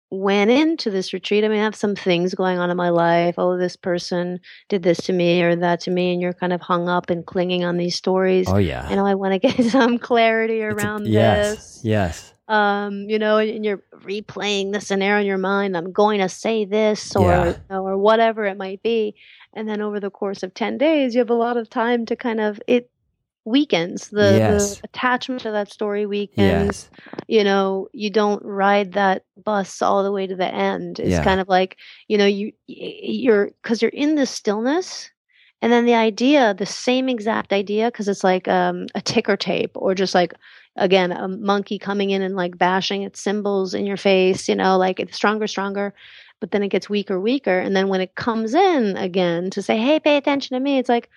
[0.10, 3.36] went into this retreat, I mean, I have some things going on in my life.
[3.38, 4.39] Oh, this person
[4.70, 7.26] did this to me or that to me, and you're kind of hung up and
[7.26, 8.48] clinging on these stories.
[8.48, 11.80] oh yeah I know I want to get some clarity It's a- around yes this.
[11.84, 15.76] yes um, you know, and you're replaying the scenario in your mind.
[15.76, 17.46] I'm going to say this, or Yeah.
[17.48, 19.15] you or whatever it might be,
[19.54, 22.15] and then over the course of ten days, you have a lot of time to
[22.15, 22.89] kind of it
[23.48, 24.76] weakens the, Yes.
[24.76, 26.90] the attachment to that story weakens.
[26.90, 26.90] yes
[27.28, 31.00] You know, you don't ride that bus all the way to the end.
[31.00, 31.24] It's Yeah.
[31.24, 35.12] kind of like you know you you're because you're in this stillness.
[35.62, 39.72] And then the idea, the same exact idea, because it's like um, a ticker tape
[39.76, 40.34] or just like
[40.76, 44.78] again a monkey coming in and like bashing its cymbals in your face you know
[44.78, 45.94] like it's stronger stronger
[46.40, 49.78] but then it gets weaker weaker and then when it comes in again to say
[49.78, 51.10] hey pay attention to me it's like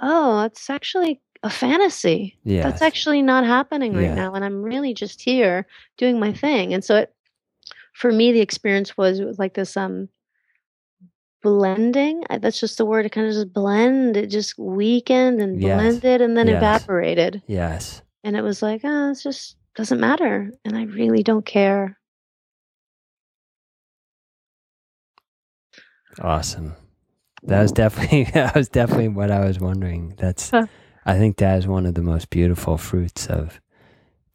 [0.00, 4.14] oh it's actually a fantasy yes that's actually not happening right Yeah.
[4.14, 5.66] now and i'm really just here
[5.98, 7.14] doing my thing and so it
[7.92, 10.08] for me the experience was it was like this um
[11.42, 15.60] blending I- that's just the word it kind of just blend it just weakened and
[15.60, 15.74] Yes.
[16.00, 16.56] blended and then Yes.
[16.56, 20.50] evaporated yes and it was like, oh, it just doesn't matter.
[20.64, 21.98] And I really don't care.
[26.22, 26.74] awesome
[27.42, 30.52] that was definitely that was definitely what i was wondering that's.
[31.06, 33.60] I think that is one of the most beautiful fruits of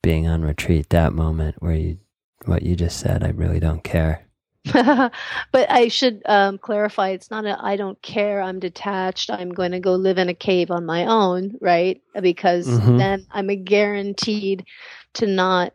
[0.02, 1.98] being on retreat that moment where you
[2.46, 4.26] what you just said i really don't care
[4.74, 5.12] but
[5.54, 9.80] I should um, clarify it's not a I don't care, I'm detached, I'm going to
[9.80, 12.02] go live in a cave on my own, right?
[12.22, 12.98] Because Mhm.
[12.98, 14.66] then I'm a guaranteed
[15.14, 15.74] to not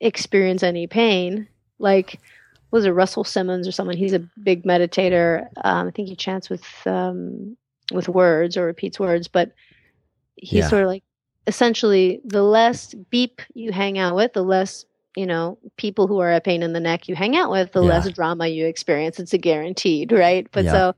[0.00, 1.46] experience any pain.
[1.78, 2.20] Like,
[2.70, 3.96] was it Russell Simmons or someone?
[3.96, 5.46] He's a big meditator.
[5.62, 7.56] Um, I think he chants with um,
[7.92, 9.52] with words or repeats words, but
[10.42, 10.68] he's Yeah.
[10.68, 11.04] sort of like
[11.46, 14.84] essentially the less beep you hang out with, the less
[15.14, 17.82] you know, people who are a pain in the neck you hang out with, the
[17.82, 17.88] Yeah.
[17.90, 19.20] less drama you experience.
[19.20, 20.46] It's a guaranteed, right?
[20.52, 20.72] But Yeah.
[20.72, 20.94] so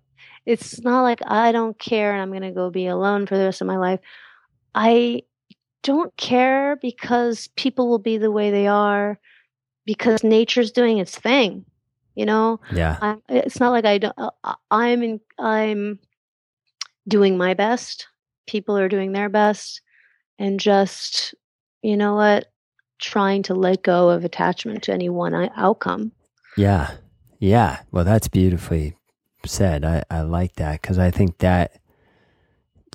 [0.47, 3.43] it's not like I don't care and I'm going to go be alone for the
[3.45, 3.99] rest of my life.
[4.75, 5.23] I
[5.83, 9.19] don't care because people will be the way they are
[9.85, 11.65] because nature's doing its thing.
[12.15, 12.97] You know, Yeah.
[13.03, 14.15] I'm, it's not like I don't.
[14.17, 15.21] uh, I- I'm in.
[15.41, 15.99] I'm
[17.09, 18.07] doing my best.
[18.47, 19.81] People are doing their best,
[20.39, 21.35] and just
[21.83, 22.47] you know what,
[22.99, 26.13] trying to let go of attachment to any one outcome.
[26.57, 26.93] Yeah.
[27.41, 27.81] Yeah.
[27.91, 28.97] Well, that's beautifully
[29.45, 29.85] said.
[29.85, 31.79] I, I like that because I think that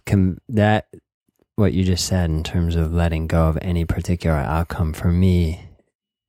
[0.06, 0.88] can, that,
[1.56, 5.70] what you just said in terms of letting go of any particular outcome for me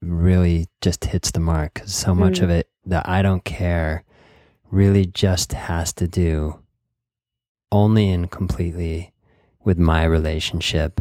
[0.03, 2.43] really just hits the mark because so much Mm.
[2.43, 4.05] of it, the I don't care,
[4.71, 6.59] really just has to do
[7.73, 9.13] only and completely
[9.65, 11.01] with my relationship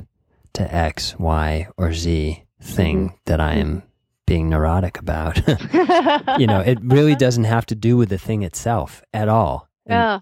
[0.53, 3.83] to X, Y, or Z thing that I am
[4.25, 5.37] being neurotic about.
[6.39, 9.67] you know, it really doesn't have to do with the thing itself at all.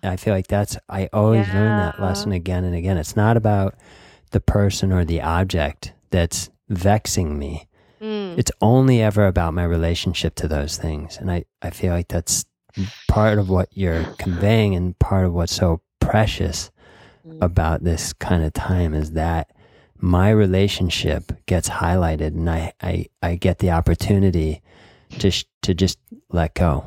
[0.01, 2.97] And I feel like that's, I always learn that lesson again and again.
[2.97, 3.75] It's not about
[4.31, 7.67] the person or the object that's vexing me.
[8.01, 8.37] Mm.
[8.37, 11.17] It's only ever about my relationship to those things.
[11.17, 12.45] And I, I feel like that's
[13.09, 16.71] part of what you're conveying and part of what's so precious
[17.25, 17.39] Mm.
[17.43, 19.51] about this kind of time is that
[19.99, 24.61] my relationship gets highlighted and I, I, I get the opportunity
[25.19, 25.99] to, sh- to just
[26.31, 26.85] let go.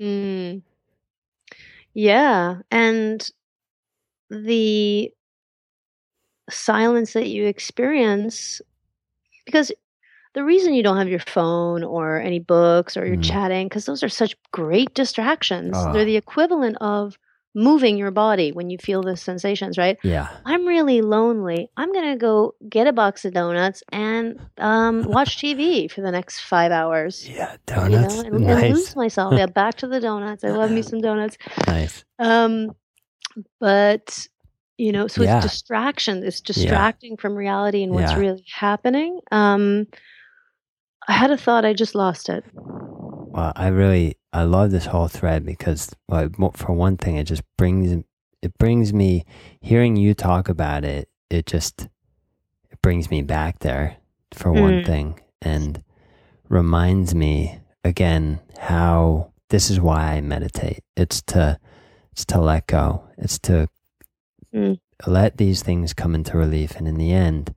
[0.00, 0.62] Mm.
[1.94, 3.30] Yeah, and
[4.30, 5.12] the
[6.50, 8.60] silence that you experience
[9.44, 9.70] because
[10.34, 13.24] the reason you don't have your phone or any books or you're Mm.
[13.24, 15.74] chatting because those are such great distractions.
[15.76, 15.92] Ah.
[15.92, 17.16] They're the equivalent of
[17.56, 19.96] moving your body when you feel the sensations, right?
[20.04, 20.28] Yeah.
[20.44, 21.70] I'm really lonely.
[21.76, 26.10] I'm going to go get a box of donuts and um, watch TV for the
[26.12, 27.26] next 5 hours.
[27.28, 27.52] Yeah.
[27.52, 28.14] You Donuts.
[28.14, 29.32] know, and, and lose myself.
[29.34, 30.44] Yeah, back to the donuts.
[30.44, 31.38] I love me some donuts.
[31.66, 32.04] nice.
[32.18, 32.72] Um,
[33.58, 34.28] but
[34.78, 35.38] you know, so Yeah.
[35.38, 36.22] it's distraction.
[36.22, 38.18] It's distracting from reality and what's Yeah.
[38.18, 39.20] really happening.
[39.32, 39.86] Um,
[41.08, 41.64] I had a thought.
[41.64, 42.44] I just lost it.
[42.54, 48.04] Well, I really I love this whole thread because, for one thing, it just brings
[48.42, 49.24] it brings me
[49.62, 51.08] hearing you talk about it.
[51.30, 51.88] It just
[52.70, 53.96] it brings me back there
[54.34, 54.86] for one Mm.
[54.86, 55.82] thing, and
[56.50, 60.84] reminds me again how this is why I meditate.
[60.96, 61.58] It's to
[62.12, 63.04] it's to let go.
[63.16, 63.68] It's to
[64.54, 64.78] Mm.
[65.06, 67.54] let these things come into relief, and in the end,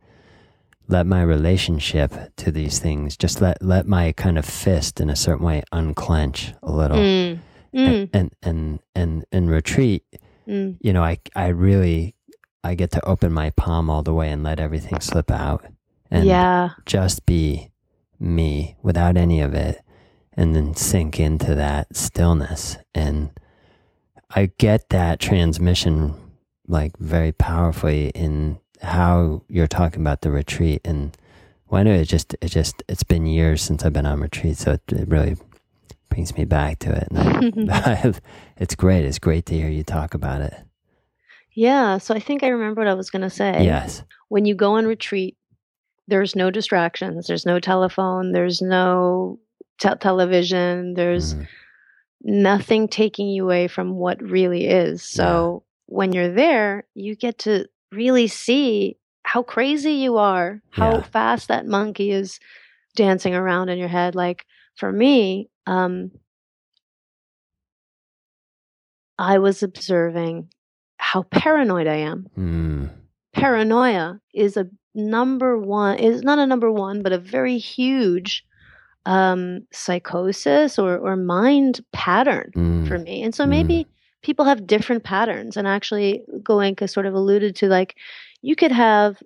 [0.89, 5.15] let my relationship to these things just let let my kind of fist in a
[5.15, 7.39] certain way unclench a little Mm.
[7.73, 8.09] and, Mm.
[8.13, 10.03] and and and and retreat
[10.47, 10.77] Mm.
[10.81, 12.15] you know i i really
[12.63, 15.65] i get to open my palm all the way and let everything slip out
[16.11, 16.69] and Yeah.
[16.85, 17.69] just be
[18.19, 19.81] me without any of it
[20.33, 23.29] and then sink into that stillness and
[24.35, 26.15] i get that transmission
[26.67, 31.15] like very powerfully in how you're talking about the retreat and
[31.71, 34.71] I know it just it just it's been years since I've been on retreat, so
[34.71, 35.37] it, it really
[36.09, 37.07] brings me back to it.
[37.11, 38.13] And I,
[38.57, 39.05] it's great.
[39.05, 40.55] It's great to hear you talk about it.
[41.53, 41.99] Yeah.
[41.99, 43.63] So I think I remember what I was going to say.
[43.63, 44.01] Yes.
[44.29, 45.37] When you go on retreat,
[46.07, 47.27] there's no distractions.
[47.27, 48.31] There's no telephone.
[48.31, 49.37] There's no
[49.79, 50.95] te- television.
[50.95, 51.47] There's Mhm.
[52.23, 55.03] nothing taking you away from what really is.
[55.03, 61.01] So when you're there, you get to really see how crazy you are, how Yeah.
[61.03, 62.39] fast that monkey is
[62.95, 64.15] dancing around in your head.
[64.15, 66.11] Like for me, um,
[69.17, 70.49] I was observing
[70.97, 72.27] how paranoid I am.
[72.37, 72.89] Mm.
[73.33, 78.45] Paranoia is a number one, is not a number one, but a very huge
[79.05, 82.87] um, psychosis or, or mind pattern Mm.
[82.87, 83.23] for me.
[83.23, 83.49] And so Mm.
[84.21, 85.57] People have different patterns.
[85.57, 87.95] And actually, Goenka sort of alluded to like,
[88.41, 89.21] you could have,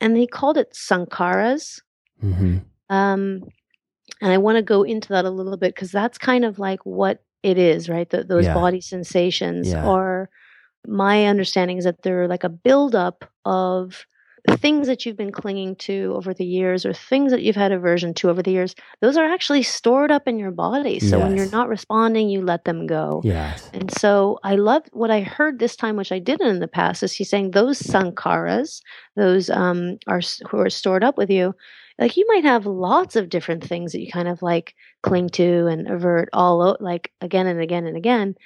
[0.00, 1.80] and he called it sankharas.
[2.20, 3.42] hmm Um,
[4.22, 6.80] and I want to go into that a little bit because that's kind of like
[6.84, 8.08] what it is, right?
[8.10, 8.54] Th those Yeah.
[8.54, 9.84] body sensations Yeah.
[9.84, 10.28] are,
[10.86, 14.06] my understanding is that they're like a buildup of
[14.48, 18.14] things that you've been clinging to over the years or things that you've had aversion
[18.14, 18.74] to over the years.
[19.00, 20.98] Those are actually stored up in your body.
[21.00, 23.20] So when you're not responding, you let them go.
[23.24, 23.68] Yes.
[23.72, 27.02] And so I love what I heard this time, which I didn't in the past,
[27.02, 28.82] is he's saying those sankharas,
[29.16, 30.20] those um, are
[30.50, 31.54] who are stored up with you.
[31.98, 35.66] Like you might have lots of different things that you kind of like cling to
[35.66, 38.36] and avert all like again and again and again.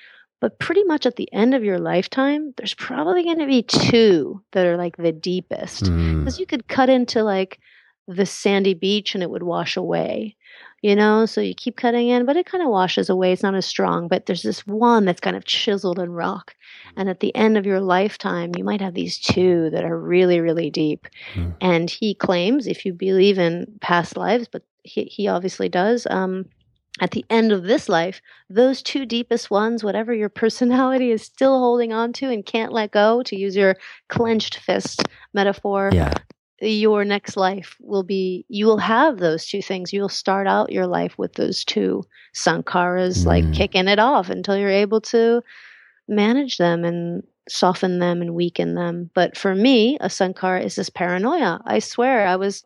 [0.44, 4.42] But pretty much at the end of your lifetime, there's probably going to be two
[4.52, 5.84] that are like the deepest.
[5.84, 6.18] Mm.
[6.18, 7.60] because you could cut into like
[8.06, 10.36] the sandy beach and it would wash away
[10.82, 11.24] you know?
[11.24, 13.32] So you keep cutting in but it kind of washes away.
[13.32, 16.54] It's not as strong but there's this one that's kind of chiseled in rock.
[16.94, 20.40] And at the end of your lifetime you might have these two that are really
[20.40, 21.06] really deep.
[21.32, 21.52] Hmm.
[21.62, 26.44] and he claims if you believe in past lives but he, he obviously does um,
[27.00, 31.58] at the end of this life those two deepest ones whatever your personality is still
[31.58, 33.76] holding on to and can't let go to use your
[34.08, 36.14] clenched fist metaphor Yeah.
[36.60, 40.86] your next life will be you will have those two things you'll start out your
[40.86, 43.54] life with those two sankharas like Mm.
[43.54, 45.42] kicking it off until you're able to
[46.08, 50.88] manage them and soften them and weaken them but for me a sankhara is this
[50.90, 52.64] paranoia i swear i was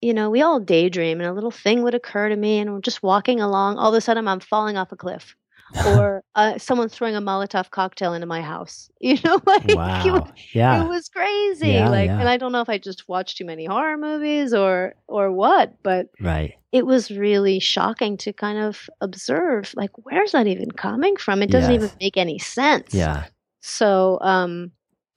[0.00, 2.80] you know we all daydream and a little thing would occur to me and we're
[2.80, 5.34] just walking along all of a sudden i'm falling off a cliff
[5.86, 10.04] or uh, someone's throwing a molotov cocktail into my house you know like it wow.
[10.20, 10.84] was- Yeah.
[10.84, 12.20] it was crazy Yeah, like yeah.
[12.20, 15.74] and i don't know if i just watched too many horror movies or or what
[15.82, 16.54] but Right.
[16.70, 21.50] it was really shocking to kind of observe like where's that even coming from it
[21.50, 23.24] doesn't even make any sense Yeah.
[23.60, 24.70] so um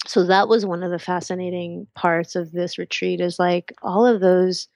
[0.10, 4.20] so that was one of the fascinating parts of this retreat is like all of
[4.22, 4.68] those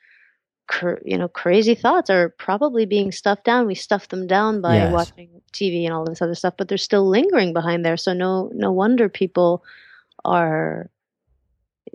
[0.68, 4.76] cr- you know crazy thoughts are probably being stuffed down we stuff them down by
[4.76, 4.94] Yes.
[4.94, 8.50] watching tv and all this other stuff but they're still lingering behind there so no
[8.54, 9.64] no wonder people
[10.24, 10.90] are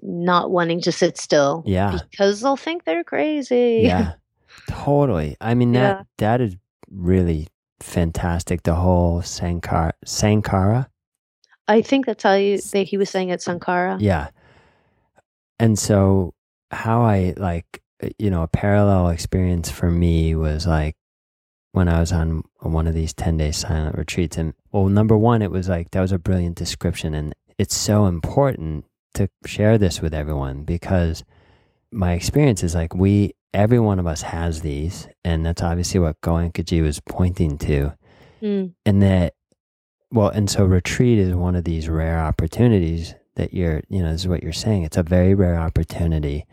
[0.02, 1.98] not wanting to sit still Yeah.
[2.10, 4.14] because they'll think they're crazy Yeah.
[4.68, 5.36] totally.
[5.40, 6.02] I mean that Yeah.
[6.18, 6.56] that is
[6.90, 7.48] really
[7.80, 8.62] fantastic.
[8.64, 10.88] The whole Sankara Sankara.
[11.68, 14.28] I think that's how you, they, he was saying it sankara Yeah.
[15.60, 16.34] And so
[16.70, 20.94] how I like uh, you know, a parallel experience for me was like
[21.72, 24.36] when I was on one of these 10 day silent retreats.
[24.36, 27.14] And well, number one, it was like that was a brilliant description.
[27.14, 31.24] And it's so important to share this with everyone because
[31.90, 35.08] my experience is like we, every one of us has these.
[35.24, 37.96] And that's obviously what Goenkaji was pointing to.
[38.40, 39.34] Mm, And that,
[40.10, 44.22] well, and so retreat is one of these rare opportunities that you're, you know, this
[44.22, 44.84] is what you're saying.
[44.84, 46.46] It's a very rare opportunity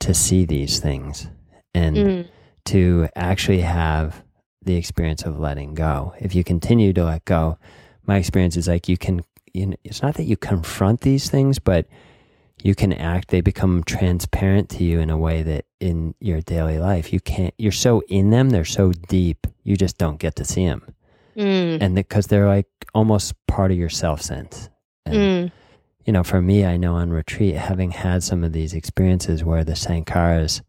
[0.00, 1.28] to see these things
[1.74, 2.28] and mm,
[2.66, 4.22] to actually have
[4.62, 6.14] the experience of letting go.
[6.20, 7.58] If you continue to let go,
[8.06, 9.22] my experience is like you can,
[9.52, 11.86] you know, it's not that you confront these things, but
[12.62, 16.78] you can act, they become transparent to you in a way that in your daily
[16.78, 20.44] life, you can't, you're so in them, they're so deep, you just don't get to
[20.44, 20.94] see them.
[21.36, 24.68] Mm, And because they're like almost part of your self sense.
[25.06, 25.52] And, mm,
[26.04, 29.64] you know, for me, I know on retreat, having had some of these experiences where
[29.64, 30.60] the sankharas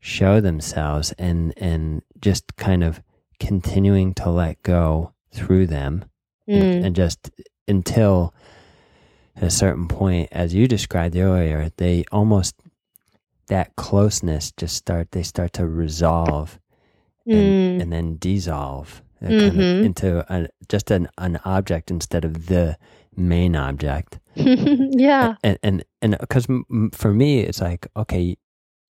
[0.00, 3.00] show themselves and and just kind of
[3.38, 6.04] continuing to let go through them
[6.48, 7.30] and, mm, and just
[7.68, 8.34] until
[9.36, 12.54] at a certain point, as you described earlier, they almost
[13.46, 16.58] that closeness just start they start to resolve
[17.26, 17.82] and, mm.
[17.82, 22.76] and then dissolve uh, kind of into a, just an, an object instead of the
[23.16, 24.18] main object.
[24.34, 25.34] Yeah.
[25.44, 26.46] and and and because
[26.92, 28.36] for me it's like okay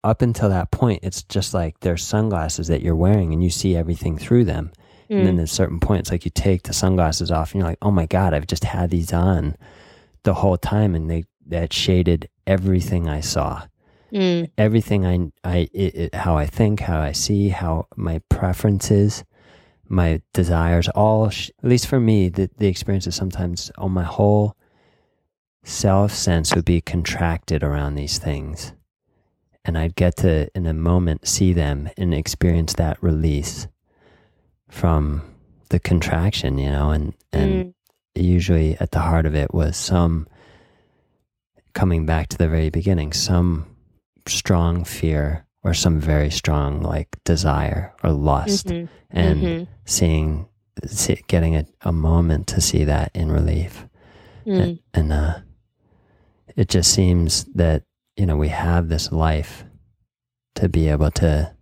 [0.05, 3.77] up until that point it's just like there's sunglasses that you're wearing and you see
[3.77, 4.71] everything through them.
[5.11, 7.61] And then Mm, at a certain point it's like you take the sunglasses off and
[7.61, 9.57] you're like oh my god i've just had these on
[10.25, 13.63] the whole time and they that shaded everything i saw.
[14.13, 19.25] Mm, everything i i it, it, how i think how i see how my preferences
[19.89, 24.05] my desires all sh- at least for me the, the experience is sometimes on my
[24.05, 24.57] whole
[25.65, 28.73] self sense would be contracted around these things.
[29.65, 33.67] And i'd get to in a moment see them and experience that release
[34.71, 35.23] from
[35.69, 37.75] the contraction you know and and mm,
[38.15, 40.27] usually at the heart of it was some
[41.75, 43.67] coming back to the very beginning some
[44.27, 50.49] strong fear or some very strong like desire or lust mhm, and mhm, seeing
[50.87, 53.87] see, getting a, a moment to see that in relief.
[54.47, 55.41] Mm, and uh
[56.57, 57.83] it just seems that
[58.17, 59.65] you know we have this life
[60.55, 61.55] to be able to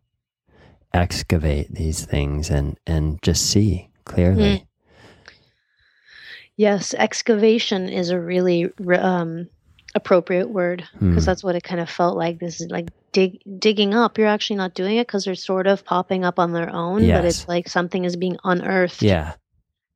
[0.94, 4.66] excavate these things and and just see clearly.
[6.56, 9.48] Yes, excavation is a really um,
[9.96, 11.26] appropriate word because Hmm.
[11.28, 12.38] that's what it kind of felt like.
[12.38, 14.18] This is like dig digging up.
[14.18, 17.24] You're actually not doing it because they're sort of popping up on their own, but
[17.24, 19.02] it's like something is being unearthed.
[19.02, 19.34] yeah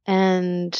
[0.06, 0.72] And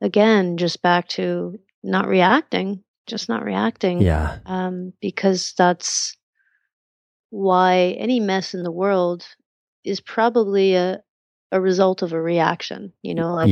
[0.00, 4.00] again, just back to not reacting, just not reacting.
[4.00, 6.16] yeah Um, because that's
[7.30, 9.26] why any mess in the world
[9.84, 11.02] is probably a
[11.52, 12.92] a result of a reaction.
[13.02, 13.50] You know, like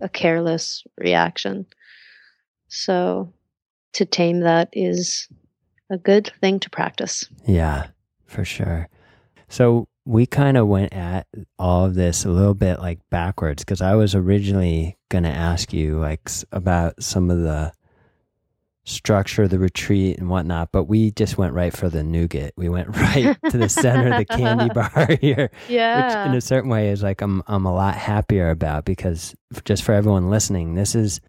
[0.00, 1.66] a a careless reaction.
[2.68, 3.32] So
[3.94, 5.28] to tame that is
[5.90, 7.28] a good thing to practice.
[7.46, 7.88] Yeah,
[8.26, 8.88] For sure.
[9.48, 11.26] So we kind of went at
[11.58, 15.72] all of this a little bit like backwards because I was originally going to ask
[15.72, 17.72] you like about some of the
[18.84, 22.54] structure of the retreat and whatnot, but we just went right for the nougat.
[22.56, 25.50] We went right to the center of the candy bar here.
[25.68, 26.06] Yeah.
[26.06, 29.34] Which in a certain way is like I'm I'm a lot happier about because
[29.64, 31.20] just for everyone listening, this is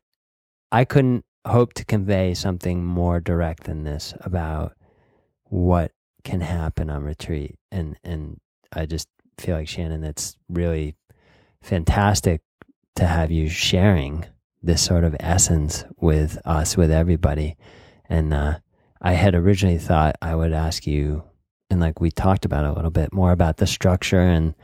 [0.72, 4.73] I couldn't hope to convey something more direct than this about
[5.45, 5.91] what
[6.23, 7.55] can happen on retreat.
[7.71, 8.39] And and
[8.73, 10.95] I just feel like Shannon, it's really
[11.61, 12.41] fantastic
[12.95, 14.25] to have you sharing
[14.61, 17.55] this sort of essence with us, with everybody.
[18.09, 18.59] And uh,
[19.01, 21.23] I had originally thought I would ask you,
[21.69, 24.55] and like we talked about a little bit more about the structure and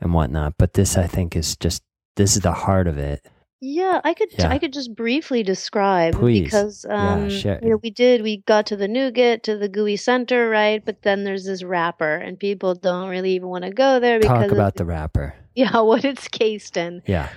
[0.00, 0.54] and whatnot.
[0.58, 1.82] But this, I think, is just
[2.16, 3.26] this is the heart of it.
[3.62, 4.48] Yeah, I could Yeah.
[4.48, 6.44] I could just briefly describe Please.
[6.44, 7.58] because um share.
[7.62, 11.02] you know we did we got to the nougat to the gooey center right but
[11.02, 14.52] then there's this wrapper and people don't really even want to go there because Talk
[14.52, 15.34] about the wrapper.
[15.54, 17.28] yeah what it's cased in Yeah.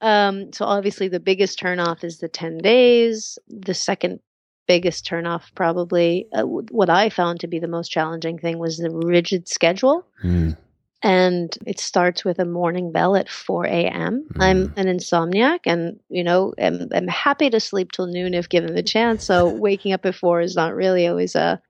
[0.00, 4.20] um so obviously the biggest turnoff is the 10 days the second
[4.68, 8.90] biggest turnoff probably uh, what I found to be the most challenging thing was the
[8.90, 10.56] rigid schedule Mm.
[11.02, 14.28] And it starts with a morning bell at 4 a.m.
[14.40, 14.72] I'm Mm.
[14.76, 18.82] an insomniac and, you know, am, am happy to sleep till noon if given the
[18.82, 19.26] chance.
[19.26, 21.60] So waking up at 4 is not really always a,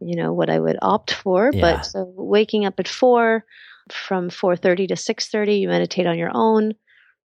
[0.00, 1.52] you know, what I would opt for.
[1.52, 1.60] Yeah.
[1.60, 3.44] But so waking up at 4
[3.90, 6.74] from 4.30 to 6.30, you meditate on your own.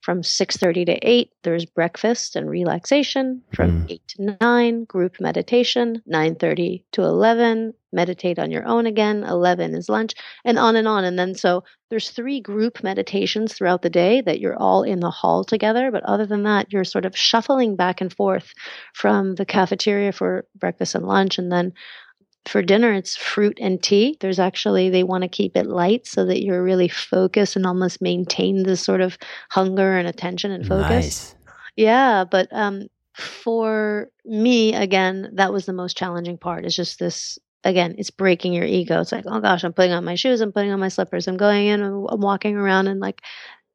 [0.02, 3.42] From 6.30 to 8, there's breakfast and relaxation.
[3.56, 3.92] From Mm.
[3.92, 6.02] 8 to 9, group meditation.
[6.08, 9.24] 9.30 to 11, meditate on your own again.
[9.24, 13.82] 11 is lunch and on and on and then so there's three group meditations throughout
[13.82, 17.06] the day that you're all in the hall together but other than that you're sort
[17.06, 18.52] of shuffling back and forth
[18.94, 21.72] from the cafeteria for breakfast and lunch and then
[22.48, 26.26] for dinner it's fruit and tea there's actually they want to keep it light so
[26.26, 29.18] that you're really focused and almost maintain this sort of
[29.50, 31.36] hunger and attention and focus Nice.
[31.76, 36.66] yeah, but um for me again, that was the most challenging part.
[36.66, 39.00] Is just this again, it's breaking your ego.
[39.00, 41.38] It's like, oh gosh, I'm putting on my shoes, I'm putting on my slippers, I'm
[41.38, 43.22] going in, I'm I'm walking around and like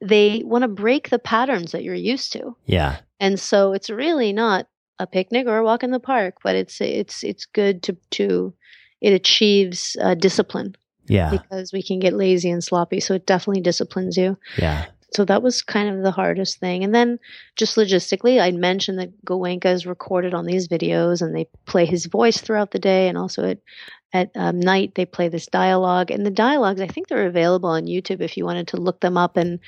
[0.01, 2.55] they want to break the patterns that you're used to.
[2.67, 2.99] Yeah.
[3.19, 4.67] And so it's really not
[4.99, 8.53] a picnic or a walk in the park, but it's it's it's good to to
[9.01, 10.75] it achieves uh, discipline
[11.07, 11.31] Yeah.
[11.31, 13.01] because we can get lazy and sloppy.
[13.01, 14.87] So it definitely disciplines you Yeah.
[15.15, 16.85] so that was kind of the hardest thing.
[16.85, 17.19] And then
[17.57, 22.07] just logistically, I mentioned that Goenka is recorded on these videos and they play his
[22.07, 23.09] voice throughout the day.
[23.09, 23.59] And also at,
[24.13, 26.11] at um, night, they play this dialogue.
[26.11, 29.17] And the dialogues, I think they're available on YouTube if you wanted to look them
[29.17, 29.59] up and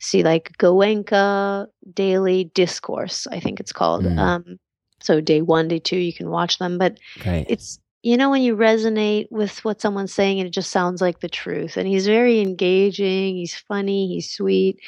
[0.00, 4.04] see like Goenka Daily Discourse, I think it's called.
[4.04, 4.18] Mm.
[4.18, 4.58] Um,
[5.00, 6.78] so day one, day two, you can watch them.
[6.78, 7.46] But Great.
[7.48, 11.20] it's you know when you resonate with what someone's saying and it just sounds like
[11.20, 14.78] the truth and he's very engaging he's funny he's sweet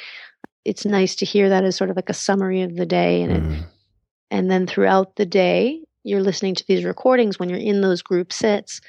[0.65, 3.31] it's nice to hear that as sort of like a summary of the day and
[3.33, 3.63] it, Mm.
[4.31, 8.31] and then throughout the day you're listening to these recordings when you're in those group
[8.33, 8.81] sits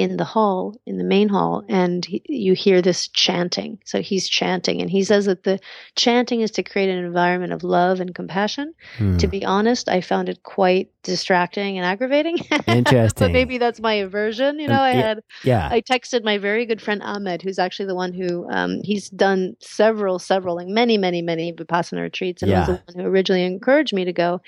[0.00, 4.28] in the hall in the main hall and he, you hear this chanting so he's
[4.28, 5.58] chanting and he says that the
[5.94, 9.18] chanting is to create an environment of love and compassion Mm.
[9.18, 13.26] to be honest i found it quite distracting and aggravating Interesting.
[13.26, 15.68] but maybe that's my aversion you know Um, i had yeah.
[15.70, 19.56] i texted my very good friend ahmed who's actually the one who um, he's done
[19.60, 23.92] several several like many many many vipassana retreats and was the one who originally encouraged
[23.92, 24.40] me to go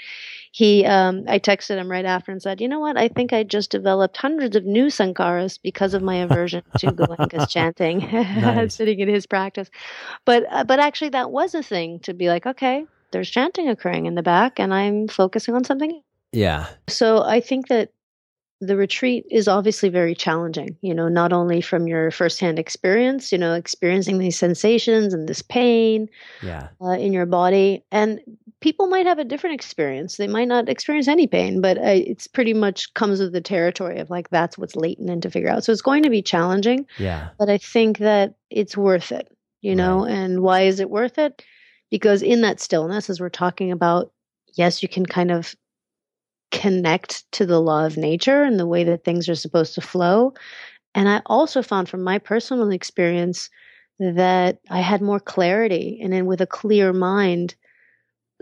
[0.53, 3.42] he um, i texted him right after and said you know what i think i
[3.42, 8.76] just developed hundreds of new sankharas because of my aversion to goenka's chanting Nice.
[8.76, 9.68] sitting in his practice
[10.24, 14.07] but uh, but actually that was a thing to be like okay there's chanting occurring
[14.07, 16.66] in the back and i'm focusing on something yeah.
[16.88, 17.90] so I think that
[18.62, 23.36] the retreat is obviously very challenging, you know, not only from your firsthand experience, you
[23.36, 26.08] know, experiencing these sensations and this pain
[26.42, 26.68] Yeah.
[26.80, 27.84] uh, in your body.
[27.90, 28.20] And
[28.60, 30.16] people might have a different experience.
[30.16, 33.98] They might not experience any pain, but uh, it's pretty much comes with the territory
[33.98, 35.64] of like, that's what's latent and to figure out.
[35.64, 37.30] So it's going to be challenging, Yeah.
[37.40, 39.28] but I think that it's worth it,
[39.60, 41.42] you know, and why is it worth it?
[41.90, 44.12] Because in that stillness, as we're talking about,
[44.54, 45.56] yes, you can kind of
[46.53, 50.34] connect to the law of nature and the way that things are supposed to flow.
[50.94, 53.50] And I also found from my personal experience
[54.00, 57.57] that I had more clarity and then with a clear mind,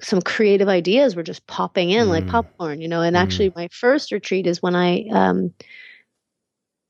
[0.01, 2.29] some creative ideas were just popping in like Mm.
[2.29, 3.03] popcorn, you know.
[3.03, 3.21] And Mm.
[3.21, 5.53] actually, my first retreat is when I um,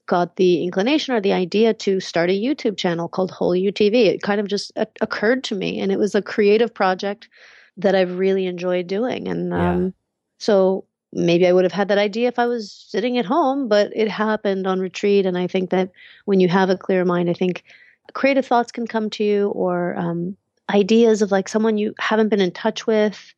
[0.06, 4.06] got the inclination or the idea to start a YouTube channel called Whole You TV.
[4.06, 7.28] It kind of just o- occurred to me, and it was a creative project
[7.76, 9.28] that I've really enjoyed doing.
[9.28, 9.70] And Yeah.
[9.72, 9.94] um,
[10.38, 13.90] so maybe I would have had that idea if I was sitting at home, but
[13.94, 15.26] it happened on retreat.
[15.26, 15.90] And I think that
[16.24, 17.64] when you have a clear mind, I think
[18.12, 20.36] creative thoughts can come to you or um,
[20.70, 23.34] ideas of like someone you haven't been in touch with.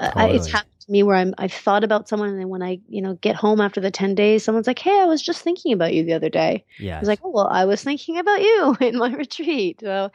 [0.00, 0.24] Totally.
[0.24, 2.80] Uh, it's happened to me where I'm I've thought about someone and then when I
[2.88, 5.72] you know get home after the ten days, someone's like, "Hey, I was just thinking
[5.72, 8.40] about you the other day." Yeah, I was like, "Oh well, I was thinking about
[8.40, 10.10] you in my retreat." So,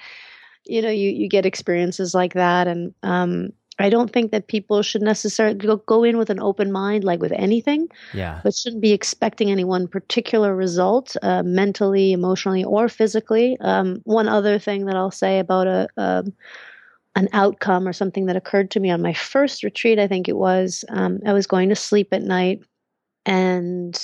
[0.66, 4.82] you know, you you get experiences like that, and um, I don't think that people
[4.82, 7.88] should necessarily go, go in with an open mind, like with anything.
[8.14, 8.42] Yeah.
[8.44, 13.58] But shouldn't be expecting any one particular result, uh, mentally, emotionally, or physically.
[13.62, 16.24] Um, one other thing that I'll say about a, a,
[17.16, 20.38] an outcome or something that occurred to me on my first retreat, I think it
[20.38, 22.62] was, um, I was going to sleep at night,
[23.26, 24.00] and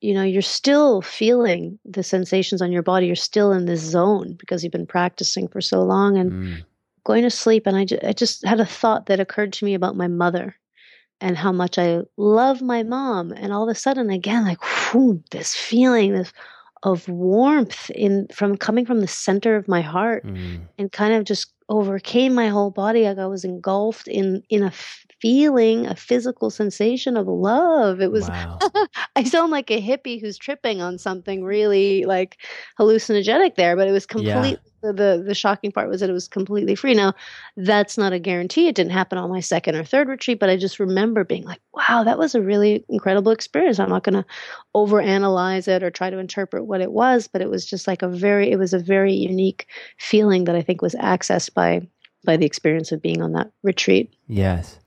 [0.00, 3.06] you know you're still feeling the sensations on your body.
[3.06, 6.64] You're still in this zone because you've been practicing for so long, and mm
[7.04, 9.74] going to sleep and I just, I just had a thought that occurred to me
[9.74, 10.56] about my mother
[11.20, 13.32] and how much I love my mom.
[13.32, 16.32] And all of a sudden, again, like whew, this feeling this,
[16.82, 20.60] of warmth in from coming from the center of my heart mm.
[20.78, 23.04] and kind of just overcame my whole body.
[23.04, 24.70] Like I was engulfed in in a
[25.24, 28.02] feeling, a physical sensation of love.
[28.02, 28.58] It was, wow.
[29.16, 32.36] I sound like a hippie who's tripping on something really like
[32.78, 34.50] hallucinogenic there, but it was completely.
[34.50, 34.56] Yeah
[34.92, 36.92] the the shocking part was that it was completely free.
[36.92, 37.14] Now,
[37.56, 38.68] that's not a guarantee.
[38.68, 41.62] It didn't happen on my second or third retreat, but I just remember being like,
[41.72, 44.26] "Wow, that was a really incredible experience." I'm not going to
[44.76, 48.08] overanalyze it or try to interpret what it was, but it was just like a
[48.08, 49.66] very it was a very unique
[49.98, 51.88] feeling that I think was accessed by
[52.26, 54.14] by the experience of being on that retreat.
[54.28, 54.78] Yes.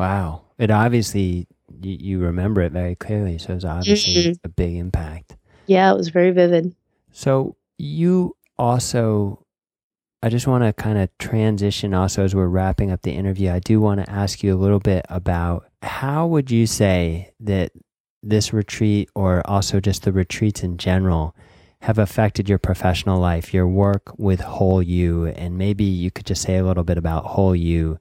[0.00, 0.44] Wow.
[0.56, 1.46] It obviously
[1.82, 4.32] you, you remember it very clearly, so it was obviously mm-hmm.
[4.44, 5.36] a big impact.
[5.66, 6.74] Yeah, it was very vivid.
[7.12, 9.44] So you also,
[10.22, 13.50] I just want to kind of transition also as we're wrapping up the interview.
[13.50, 17.72] I do want to ask you a little bit about how would you say that
[18.22, 21.36] this retreat or also just the retreats in general
[21.82, 26.40] have affected your professional life, your work with Whole You, and maybe you could just
[26.40, 27.98] say a little bit about Whole You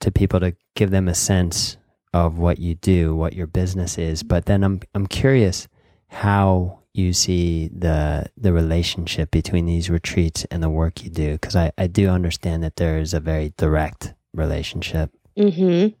[0.00, 1.76] to people to give them a sense
[2.12, 4.22] of what you do, what your business is.
[4.22, 5.68] But then I'm I'm curious
[6.08, 11.54] how you see the the relationship between these retreats and the work you do because
[11.54, 15.94] I, I do understand that there is a very direct relationship mm-hmm.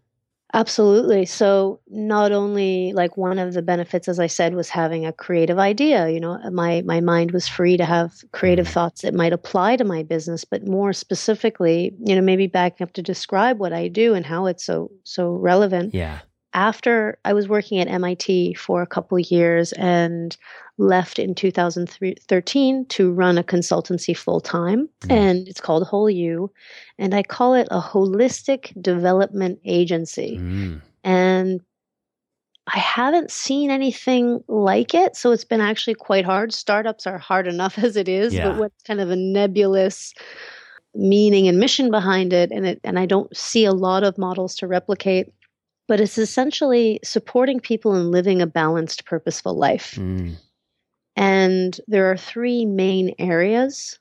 [0.54, 1.26] Absolutely.
[1.26, 5.58] So not only like one of the benefits as i said was having a creative
[5.58, 8.74] idea you know my my mind was free to have creative mm-hmm.
[8.74, 12.92] thoughts that might apply to my business but more specifically you know maybe backing up
[12.92, 15.94] to describe what i do and how it's so so relevant.
[15.94, 16.20] Yeah
[16.54, 20.36] after I was working at MIT for a couple years and
[20.78, 25.10] left in 2013 to run a consultancy full time, mm.
[25.10, 26.52] and it's called Whole You,
[26.98, 30.38] and I call it a holistic development agency.
[30.38, 30.80] Mm.
[31.04, 31.60] And
[32.66, 36.52] I haven't seen anything like it, so it's been actually quite hard.
[36.52, 38.48] Startups are hard enough as it is, yeah.
[38.48, 40.14] but what's kind of a nebulous
[40.94, 44.54] meaning and mission behind it, and it and I don't see a lot of models
[44.56, 45.32] to replicate
[45.88, 49.96] but it's essentially supporting people in living a balanced, purposeful life.
[49.96, 50.36] Mm.
[51.16, 53.98] And there are three main areas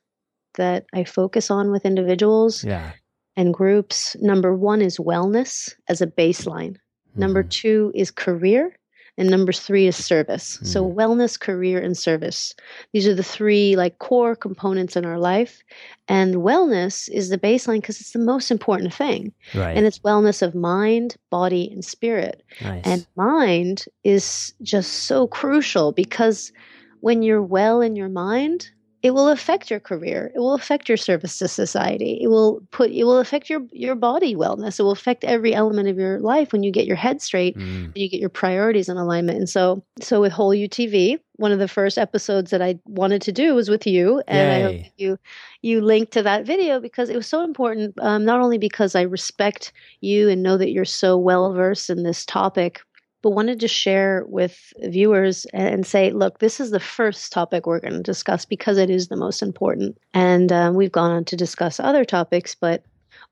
[0.55, 2.91] that I focus on with individuals yeah.
[3.35, 4.15] and groups.
[4.19, 6.75] Number one is wellness as a baseline.
[6.75, 7.19] Mm-hmm.
[7.21, 8.75] Number two is career.
[9.17, 10.59] And number three is service.
[10.61, 10.67] Mm.
[10.67, 12.53] So wellness, career, and service.
[12.93, 15.63] These are the three like core components in our life.
[16.07, 19.33] And wellness is the baseline because it's the most important thing.
[19.55, 19.75] Right.
[19.75, 22.43] And it's wellness of mind, body, and spirit.
[22.61, 22.83] Nice.
[22.85, 26.51] And mind is just so crucial because
[26.99, 28.69] when you're well in your mind,
[29.03, 30.31] it will affect your career.
[30.35, 32.19] It will affect your service to society.
[32.21, 34.79] It will put it will affect your your body wellness.
[34.79, 37.85] It will affect every element of your life when you get your head straight mm.
[37.85, 39.37] and you get your priorities in alignment.
[39.37, 43.21] And so so with Whole You TV one of the first episodes that I wanted
[43.23, 44.55] to do was with you, and Yay.
[44.55, 45.19] I hope you
[45.61, 47.95] you linked to that video because it was so important.
[47.99, 49.71] Um, not only because I respect
[50.01, 52.81] you and know that you're so well versed in this topic,
[53.21, 57.79] but wanted to share with viewers and say, look, this is the first topic we're
[57.79, 59.97] going to discuss because it is the most important.
[60.13, 62.83] And um, we've gone on to discuss other topics, but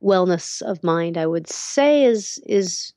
[0.03, 2.93] wellness of mind, I would say, is is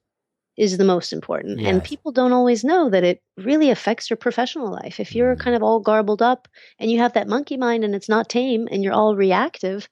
[0.56, 1.60] is the most important.
[1.60, 1.70] Yes.
[1.70, 4.98] And people don't always know that it really affects your professional life.
[4.98, 5.38] If you're mm.
[5.38, 6.48] kind of all garbled up
[6.80, 9.88] and you have that monkey mind and it's not tame and you're all reactive,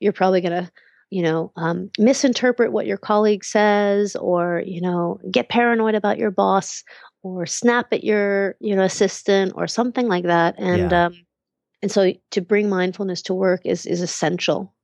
[0.00, 0.70] you're probably going to
[1.14, 6.32] you know, um, misinterpret what your colleague says, or you know, get paranoid about your
[6.32, 6.82] boss,
[7.22, 10.56] or snap at your you know assistant, or something like that.
[10.58, 11.06] And yeah.
[11.06, 11.14] um,
[11.82, 14.74] and so to bring mindfulness to work is is essential.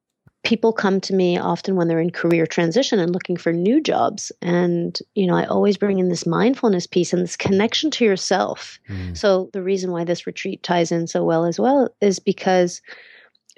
[0.43, 4.33] people come to me often when they're in career transition and looking for new jobs
[4.41, 8.78] and you know i always bring in this mindfulness piece and this connection to yourself
[8.89, 9.14] mm.
[9.16, 12.81] so the reason why this retreat ties in so well as well is because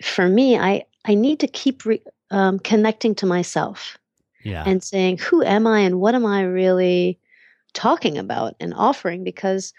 [0.02, 2.02] for me i i need to keep re,
[2.32, 3.98] um, connecting to myself
[4.42, 4.64] yeah.
[4.66, 7.18] and saying who am i and what am i really
[7.72, 9.24] talking about and offering?
[9.24, 9.72] Because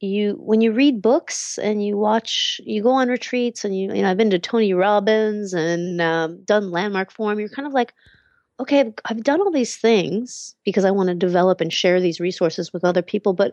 [0.00, 4.02] you when you read books and you watch you go on retreats and you you
[4.02, 7.92] know I've been to Tony Robbins and um, done landmark forum you're kind of like
[8.58, 12.18] okay I've, I've done all these things because I want to develop and share these
[12.18, 13.52] resources with other people but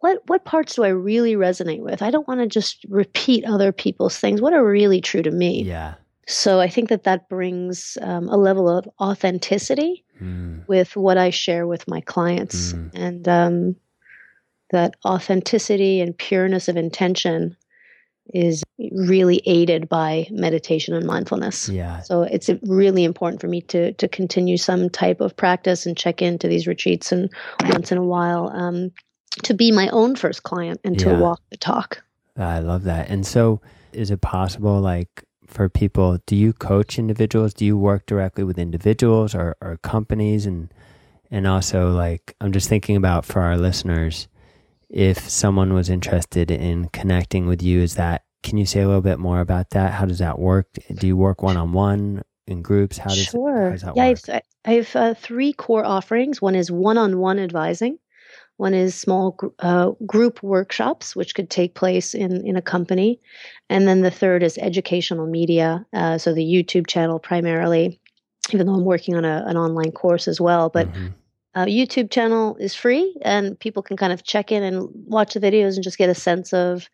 [0.00, 2.02] what what parts do I really resonate with?
[2.02, 4.42] I don't want to just repeat other people's things.
[4.42, 5.62] What are really true to me?
[5.62, 5.94] Yeah
[6.26, 10.66] so I think that that brings um, a level of authenticity mm.
[10.68, 12.90] with what I share with my clients mm.
[12.94, 13.76] and um,
[14.70, 17.56] that authenticity and pureness of intention
[18.32, 18.62] is
[18.92, 21.68] really aided by meditation and mindfulness.
[21.68, 22.00] Yeah.
[22.00, 26.22] So it's really important for me to to continue some type of practice and check
[26.22, 27.30] into these retreats and
[27.66, 28.92] once in a while um,
[29.42, 32.02] to be my own first client and to walk the talk.
[32.36, 33.10] I love that.
[33.10, 33.60] And so,
[33.92, 37.54] is it possible, like for people, do you coach individuals?
[37.54, 40.46] Do you work directly with individuals or, or companies?
[40.46, 40.72] And
[41.30, 44.28] and also, like, I'm just thinking about for our listeners
[44.94, 49.02] if someone was interested in connecting with you is that can you say a little
[49.02, 53.10] bit more about that how does that work do you work one-on-one in groups how
[53.10, 53.64] does, sure.
[53.64, 53.96] How does yeah work?
[53.96, 57.98] i have, I have uh, three core offerings one is one-on-one advising
[58.56, 63.20] one is small uh, group workshops which could take place in, in a company.
[63.68, 68.00] And then the third is educational media uh, so the youtube channel primarily
[68.52, 70.68] even though i'm working on a, an online course as well.
[70.68, 71.06] But mm-hmm.
[71.54, 75.40] uh, YouTube channel is free, and people can kind of check in and watch the
[75.40, 76.88] videos and just get a sense of,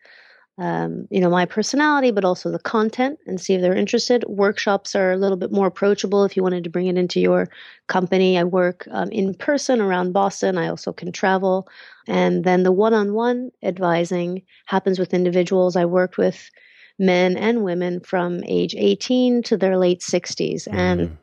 [0.61, 4.23] um, you know, my personality, but also the content, and see if they're interested.
[4.27, 7.49] Workshops are a little bit more approachable if you wanted to bring it into your
[7.87, 8.37] company.
[8.37, 10.59] I work um, in person around Boston.
[10.59, 11.67] I also can travel,
[12.07, 15.75] and then the one-on-one advising happens with individuals.
[15.75, 16.51] I worked with
[16.99, 20.77] men and women from age 18 to their late 60s, mm-hmm.
[20.77, 21.17] and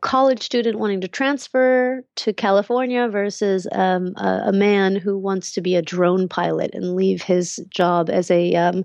[0.00, 5.60] college student wanting to transfer to California versus um, a, a, man who wants to
[5.60, 8.84] be a drone pilot and leave his job as a, um,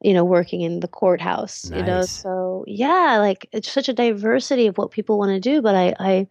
[0.00, 1.68] you know, working in the courthouse.
[1.70, 1.78] Nice.
[1.78, 5.60] You know, so yeah, like it's such a diversity of what people want to do.
[5.60, 6.26] But I, I,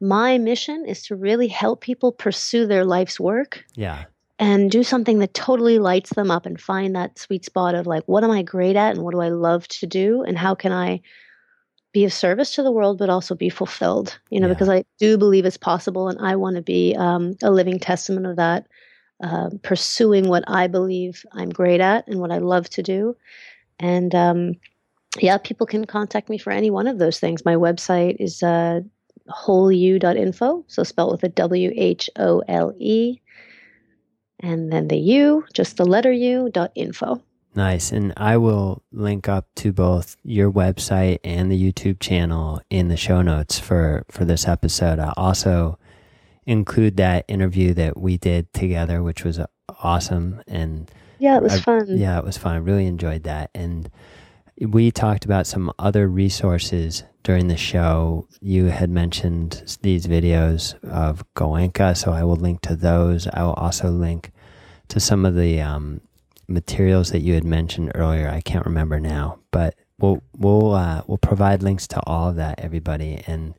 [0.00, 3.64] my mission is to really help people pursue their life's work.
[3.74, 4.04] Yeah.
[4.38, 8.02] And do something that totally lights them up and find that sweet spot of like,
[8.06, 10.24] what am I great at and what do I love to do?
[10.24, 11.00] And how can I
[11.92, 14.54] be of service to the world, but also be fulfilled, you know, yeah.
[14.54, 18.26] because I do believe it's possible and I want to be um, a living testament
[18.26, 18.66] of that,
[19.22, 23.14] uh, pursuing what I believe I'm great at and what I love to do.
[23.78, 24.54] And um,
[25.20, 27.44] yeah, people can contact me for any one of those things.
[27.44, 28.80] My website is uh,
[29.28, 33.18] wholeu.info, so spelled with a W H O L E.
[34.40, 37.22] And then the U, just the letter U, dot info.
[37.54, 37.92] Nice.
[37.92, 42.96] And I will link up to both your website and the YouTube channel in the
[42.96, 44.98] show notes for, for this episode.
[44.98, 45.78] I'll also
[46.46, 49.38] include that interview that we did together, which was
[49.82, 50.42] awesome.
[50.48, 51.86] And yeah, it was I, fun.
[51.88, 52.54] Yeah, it was fun.
[52.54, 53.50] I really enjoyed that.
[53.54, 53.90] And
[54.58, 58.26] we talked about some other resources during the show.
[58.40, 63.26] You had mentioned these videos of Goenka, so I will link to those.
[63.28, 64.32] I will also link
[64.88, 66.00] to some of the um,
[66.48, 68.28] materials that you had mentioned earlier.
[68.28, 72.60] I can't remember now, but we'll we'll uh, we'll provide links to all of that,
[72.60, 73.22] everybody.
[73.26, 73.54] And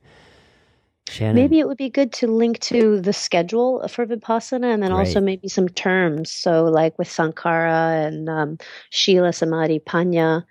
[1.10, 4.92] Shannon, maybe it would be good to link to the schedule for Vipassana, and then
[4.92, 6.32] also maybe some terms.
[6.32, 8.58] So, like with Sankhara and um,
[8.90, 10.44] Shila Samadhi Panya.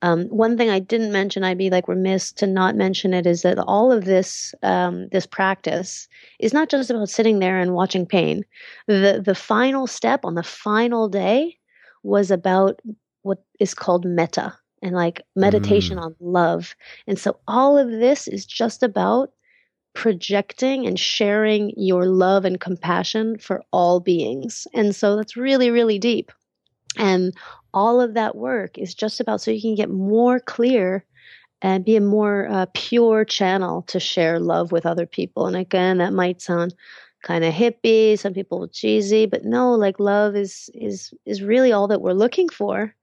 [0.00, 3.42] Um, one thing I didn't mention, I'd be like remiss to not mention it, is
[3.42, 6.06] that all of this um, this practice
[6.38, 8.44] is not just about sitting there and watching pain.
[8.86, 11.57] The the final step on the final day
[12.08, 12.80] was about
[13.22, 16.02] what is called metta and like meditation mm.
[16.02, 16.74] on love.
[17.06, 19.30] And so all of this is just about
[19.94, 24.66] projecting and sharing your love and compassion for all beings.
[24.72, 26.30] And so that's really, really deep.
[26.96, 27.34] And
[27.74, 31.04] all of that work is just about so you can get more clear
[31.60, 35.46] and be a more uh, pure channel to share love with other people.
[35.46, 36.74] And again, that might sound
[37.22, 41.88] kind of hippie, some people cheesy, but no, like love is is is really all
[41.88, 42.94] that we're looking for.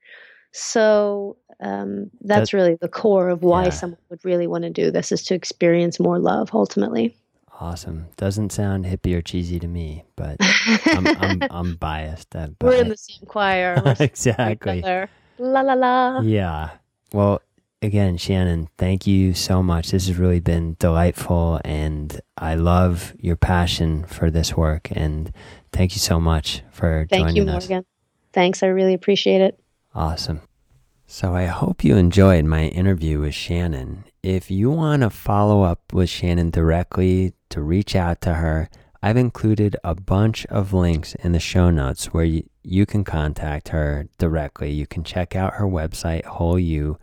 [0.51, 3.69] So um, that's that, really the core of why yeah.
[3.69, 7.15] someone would really want to do this is to experience more love ultimately.
[7.59, 8.07] Awesome.
[8.17, 10.37] Doesn't sound hippie or cheesy to me, but
[10.87, 12.35] I'm, I'm, I'm biased.
[12.35, 13.81] At, We're in the same choir.
[13.99, 14.83] exactly.
[15.37, 16.19] La la la.
[16.21, 16.71] Yeah.
[17.13, 17.41] Well,
[17.85, 19.91] again, Shannon, thank you so much.
[19.91, 24.89] This has really been delightful, and I love your passion for this work.
[24.91, 25.31] And
[25.71, 27.09] thank you so much for joining us.
[27.09, 27.69] thank joining you, us.
[27.69, 27.85] Morgan.
[28.33, 28.63] Thanks.
[28.63, 29.59] I really appreciate it.
[29.93, 30.41] Awesome.
[31.07, 34.05] So I hope you enjoyed my interview with Shannon.
[34.23, 38.69] If you want to follow up with Shannon directly to reach out to her,
[39.03, 43.69] I've included a bunch of links in the show notes where you, you can contact
[43.69, 44.71] her directly.
[44.71, 46.97] You can check out her website, Whole You,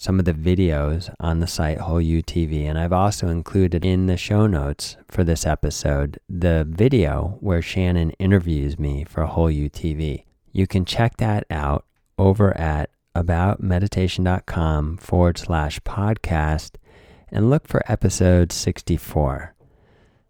[0.00, 4.06] some of the videos on the site Whole You TV, and I've also included in
[4.06, 9.68] the show notes for this episode the video where Shannon interviews me for Whole You
[9.68, 10.24] TV.
[10.52, 11.84] You can check that out
[12.16, 16.76] over at aboutmeditation.com forward slash podcast
[17.30, 19.54] and look for episode 64.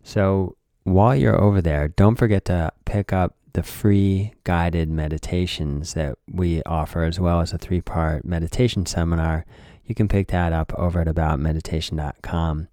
[0.03, 6.17] So while you're over there, don't forget to pick up the free guided meditations that
[6.31, 9.45] we offer, as well as a three part meditation seminar.
[9.85, 12.69] You can pick that up over at aboutmeditation.com.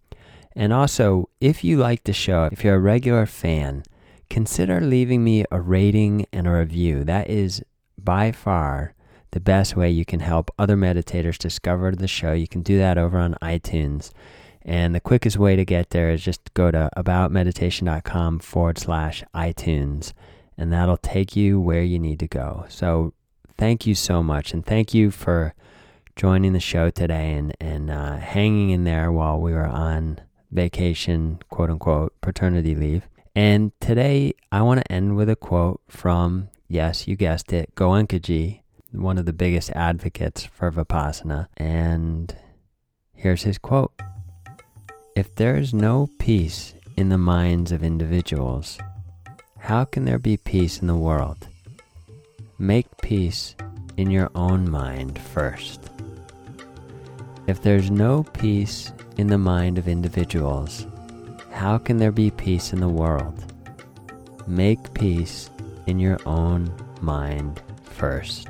[0.55, 3.83] And also, if you like the show, if you're a regular fan,
[4.29, 7.03] consider leaving me a rating and a review.
[7.03, 7.63] That is
[7.97, 8.93] by far
[9.31, 12.33] the best way you can help other meditators discover the show.
[12.33, 14.11] You can do that over on iTunes.
[14.63, 20.13] And the quickest way to get there is just go to aboutmeditation.com forward slash iTunes,
[20.57, 22.65] and that'll take you where you need to go.
[22.69, 23.13] So
[23.57, 24.53] thank you so much.
[24.53, 25.53] And thank you for
[26.15, 30.19] joining the show today and, and uh, hanging in there while we were on
[30.51, 33.07] vacation, quote unquote, paternity leave.
[33.35, 38.61] And today I want to end with a quote from, yes, you guessed it, Goenkaji,
[38.91, 41.47] one of the biggest advocates for Vipassana.
[41.55, 42.35] And
[43.13, 43.91] here's his quote
[45.15, 48.79] If there is no peace in the minds of individuals,
[49.59, 51.47] how can there be peace in the world?
[52.57, 53.55] Make peace
[53.97, 55.89] in your own mind first.
[57.47, 60.85] If there's no peace in the mind of individuals,
[61.51, 63.43] how can there be peace in the world?
[64.45, 65.49] Make peace
[65.85, 68.47] in your own mind first.